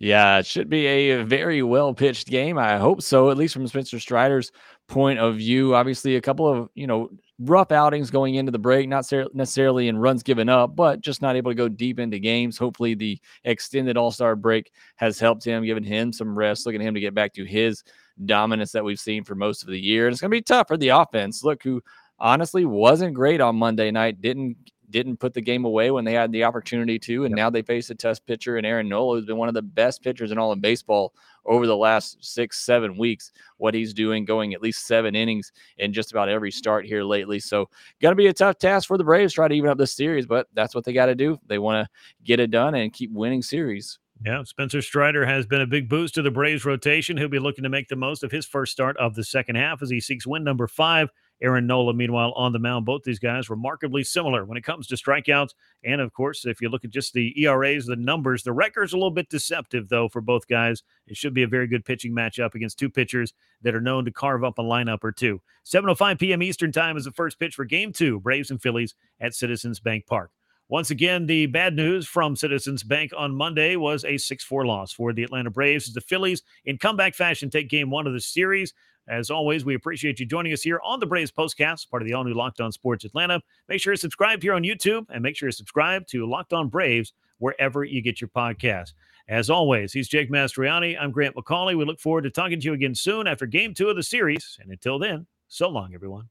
Yeah, 0.00 0.38
it 0.38 0.46
should 0.46 0.68
be 0.68 0.86
a 0.86 1.22
very 1.22 1.62
well 1.62 1.94
pitched 1.94 2.26
game. 2.26 2.58
I 2.58 2.76
hope 2.76 3.02
so, 3.02 3.30
at 3.30 3.36
least 3.36 3.54
from 3.54 3.68
Spencer 3.68 4.00
Strider's 4.00 4.50
point 4.88 5.20
of 5.20 5.36
view. 5.36 5.76
Obviously, 5.76 6.16
a 6.16 6.20
couple 6.20 6.48
of 6.48 6.68
you 6.74 6.88
know 6.88 7.10
rough 7.38 7.72
outings 7.72 8.10
going 8.10 8.36
into 8.36 8.52
the 8.52 8.58
break, 8.58 8.88
not 8.88 9.10
necessarily 9.34 9.88
in 9.88 9.98
runs 9.98 10.22
given 10.22 10.48
up, 10.48 10.76
but 10.76 11.00
just 11.00 11.22
not 11.22 11.36
able 11.36 11.50
to 11.50 11.56
go 11.56 11.68
deep 11.68 11.98
into 11.98 12.18
games. 12.18 12.56
Hopefully, 12.56 12.94
the 12.94 13.18
extended 13.44 13.96
All 13.96 14.10
Star 14.10 14.36
break 14.36 14.72
has 14.96 15.18
helped 15.18 15.44
him, 15.44 15.64
given 15.64 15.84
him 15.84 16.12
some 16.12 16.36
rest, 16.36 16.66
looking 16.66 16.80
at 16.80 16.86
him 16.86 16.94
to 16.94 17.00
get 17.00 17.14
back 17.14 17.32
to 17.34 17.44
his 17.44 17.82
dominance 18.24 18.72
that 18.72 18.84
we've 18.84 19.00
seen 19.00 19.24
for 19.24 19.34
most 19.34 19.62
of 19.62 19.68
the 19.68 19.80
year. 19.80 20.06
And 20.06 20.12
it's 20.12 20.20
going 20.20 20.30
to 20.30 20.36
be 20.36 20.42
tough 20.42 20.68
for 20.68 20.76
the 20.76 20.90
offense. 20.90 21.42
Look, 21.42 21.62
who 21.62 21.82
honestly 22.18 22.64
wasn't 22.64 23.14
great 23.14 23.40
on 23.40 23.56
Monday 23.56 23.90
night, 23.90 24.20
didn't 24.20 24.56
didn't 24.90 25.16
put 25.16 25.34
the 25.34 25.40
game 25.40 25.64
away 25.64 25.90
when 25.90 26.04
they 26.04 26.12
had 26.12 26.30
the 26.30 26.44
opportunity 26.44 27.00
to, 27.00 27.24
and 27.24 27.32
yep. 27.32 27.36
now 27.36 27.50
they 27.50 27.62
face 27.62 27.90
a 27.90 27.96
test 27.96 28.24
pitcher 28.26 28.58
and 28.58 28.66
Aaron 28.66 28.88
Nola, 28.88 29.16
who's 29.16 29.26
been 29.26 29.36
one 29.36 29.48
of 29.48 29.54
the 29.54 29.62
best 29.62 30.04
pitchers 30.04 30.30
in 30.30 30.38
all 30.38 30.52
of 30.52 30.60
baseball 30.60 31.12
over 31.46 31.66
the 31.66 31.76
last 31.76 32.24
six, 32.24 32.58
seven 32.58 32.96
weeks. 32.96 33.32
What 33.58 33.74
he's 33.74 33.94
doing, 33.94 34.24
going 34.24 34.54
at 34.54 34.62
least 34.62 34.86
seven 34.86 35.14
innings 35.14 35.52
in 35.78 35.92
just 35.92 36.12
about 36.12 36.28
every 36.28 36.50
start 36.50 36.86
here 36.86 37.02
lately. 37.02 37.40
So, 37.40 37.68
going 38.00 38.12
to 38.12 38.16
be 38.16 38.26
a 38.26 38.32
tough 38.32 38.58
task 38.58 38.88
for 38.88 38.98
the 38.98 39.04
Braves 39.04 39.34
try 39.34 39.48
to 39.48 39.54
even 39.54 39.70
up 39.70 39.78
this 39.78 39.94
series, 39.94 40.26
but 40.26 40.46
that's 40.54 40.74
what 40.74 40.84
they 40.84 40.92
got 40.92 41.06
to 41.06 41.14
do. 41.14 41.38
They 41.46 41.58
want 41.58 41.84
to 41.84 41.90
get 42.24 42.40
it 42.40 42.50
done 42.50 42.74
and 42.74 42.92
keep 42.92 43.12
winning 43.12 43.42
series. 43.42 43.98
Yeah, 44.24 44.42
Spencer 44.44 44.80
Strider 44.80 45.26
has 45.26 45.44
been 45.44 45.60
a 45.60 45.66
big 45.66 45.88
boost 45.88 46.14
to 46.14 46.22
the 46.22 46.30
Braves 46.30 46.64
rotation. 46.64 47.16
He'll 47.16 47.28
be 47.28 47.38
looking 47.38 47.64
to 47.64 47.68
make 47.68 47.88
the 47.88 47.96
most 47.96 48.22
of 48.22 48.30
his 48.30 48.46
first 48.46 48.72
start 48.72 48.96
of 48.96 49.14
the 49.14 49.24
second 49.24 49.56
half 49.56 49.82
as 49.82 49.90
he 49.90 50.00
seeks 50.00 50.26
win 50.26 50.44
number 50.44 50.66
five 50.66 51.10
Aaron 51.42 51.66
Nola, 51.66 51.92
meanwhile, 51.92 52.32
on 52.32 52.52
the 52.52 52.58
mound. 52.58 52.86
Both 52.86 53.02
these 53.02 53.18
guys 53.18 53.50
remarkably 53.50 54.04
similar 54.04 54.44
when 54.44 54.56
it 54.56 54.64
comes 54.64 54.86
to 54.86 54.96
strikeouts. 54.96 55.50
And 55.84 56.00
of 56.00 56.12
course, 56.12 56.44
if 56.46 56.60
you 56.60 56.68
look 56.68 56.84
at 56.84 56.90
just 56.90 57.12
the 57.12 57.38
ERAs, 57.42 57.86
the 57.86 57.96
numbers, 57.96 58.42
the 58.42 58.52
record's 58.52 58.92
a 58.92 58.96
little 58.96 59.10
bit 59.10 59.28
deceptive, 59.28 59.88
though, 59.88 60.08
for 60.08 60.20
both 60.20 60.48
guys. 60.48 60.82
It 61.06 61.16
should 61.16 61.34
be 61.34 61.42
a 61.42 61.48
very 61.48 61.66
good 61.66 61.84
pitching 61.84 62.12
matchup 62.12 62.54
against 62.54 62.78
two 62.78 62.90
pitchers 62.90 63.34
that 63.62 63.74
are 63.74 63.80
known 63.80 64.04
to 64.04 64.10
carve 64.10 64.44
up 64.44 64.58
a 64.58 64.62
lineup 64.62 65.02
or 65.02 65.12
two. 65.12 65.40
7.05 65.64 66.18
p.m. 66.18 66.42
Eastern 66.42 66.72
Time 66.72 66.96
is 66.96 67.04
the 67.04 67.12
first 67.12 67.38
pitch 67.38 67.54
for 67.54 67.64
game 67.64 67.92
two, 67.92 68.20
Braves 68.20 68.50
and 68.50 68.60
Phillies 68.62 68.94
at 69.20 69.34
Citizens 69.34 69.80
Bank 69.80 70.06
Park. 70.06 70.30
Once 70.68 70.90
again, 70.90 71.26
the 71.26 71.44
bad 71.44 71.76
news 71.76 72.08
from 72.08 72.34
Citizens 72.34 72.82
Bank 72.82 73.12
on 73.14 73.34
Monday 73.34 73.76
was 73.76 74.02
a 74.04 74.16
6 74.16 74.44
4 74.44 74.64
loss 74.64 74.92
for 74.92 75.12
the 75.12 75.22
Atlanta 75.22 75.50
Braves 75.50 75.88
as 75.88 75.94
the 75.94 76.00
Phillies, 76.00 76.42
in 76.64 76.78
comeback 76.78 77.14
fashion, 77.14 77.50
take 77.50 77.68
game 77.68 77.90
one 77.90 78.06
of 78.06 78.14
the 78.14 78.20
series. 78.20 78.72
As 79.08 79.30
always, 79.30 79.64
we 79.64 79.74
appreciate 79.74 80.18
you 80.18 80.24
joining 80.24 80.52
us 80.52 80.62
here 80.62 80.80
on 80.82 80.98
the 80.98 81.06
Braves 81.06 81.30
Postcast, 81.30 81.90
part 81.90 82.00
of 82.00 82.08
the 82.08 82.14
all 82.14 82.24
new 82.24 82.32
Locked 82.32 82.60
On 82.60 82.72
Sports 82.72 83.04
Atlanta. 83.04 83.40
Make 83.68 83.80
sure 83.80 83.92
you 83.92 83.98
subscribe 83.98 84.40
here 84.40 84.54
on 84.54 84.62
YouTube 84.62 85.06
and 85.10 85.22
make 85.22 85.36
sure 85.36 85.48
you 85.48 85.52
subscribe 85.52 86.06
to 86.06 86.26
Locked 86.26 86.54
On 86.54 86.68
Braves 86.68 87.12
wherever 87.38 87.84
you 87.84 88.00
get 88.00 88.20
your 88.20 88.28
podcast. 88.28 88.94
As 89.28 89.50
always, 89.50 89.92
he's 89.92 90.08
Jake 90.08 90.30
Mastriani. 90.30 90.96
I'm 90.98 91.10
Grant 91.10 91.34
McAuley. 91.36 91.76
We 91.76 91.84
look 91.84 92.00
forward 92.00 92.22
to 92.22 92.30
talking 92.30 92.60
to 92.60 92.66
you 92.66 92.72
again 92.72 92.94
soon 92.94 93.26
after 93.26 93.46
game 93.46 93.74
two 93.74 93.88
of 93.88 93.96
the 93.96 94.02
series. 94.02 94.58
And 94.60 94.70
until 94.70 94.98
then, 94.98 95.26
so 95.48 95.68
long, 95.68 95.94
everyone. 95.94 96.28